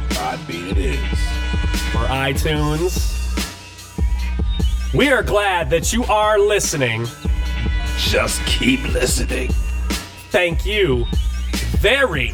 [0.09, 0.99] Podbean it is.
[1.95, 3.20] or iTunes.
[4.93, 7.05] We are glad that you are listening.
[7.97, 9.49] Just keep listening.
[10.31, 11.05] Thank you
[11.79, 12.31] very,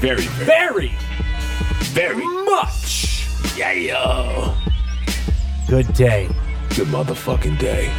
[0.00, 0.92] Very, very,
[1.92, 3.26] very much.
[3.56, 4.54] Yeah, yo.
[5.68, 6.28] Good day.
[6.70, 7.92] Good motherfucking day.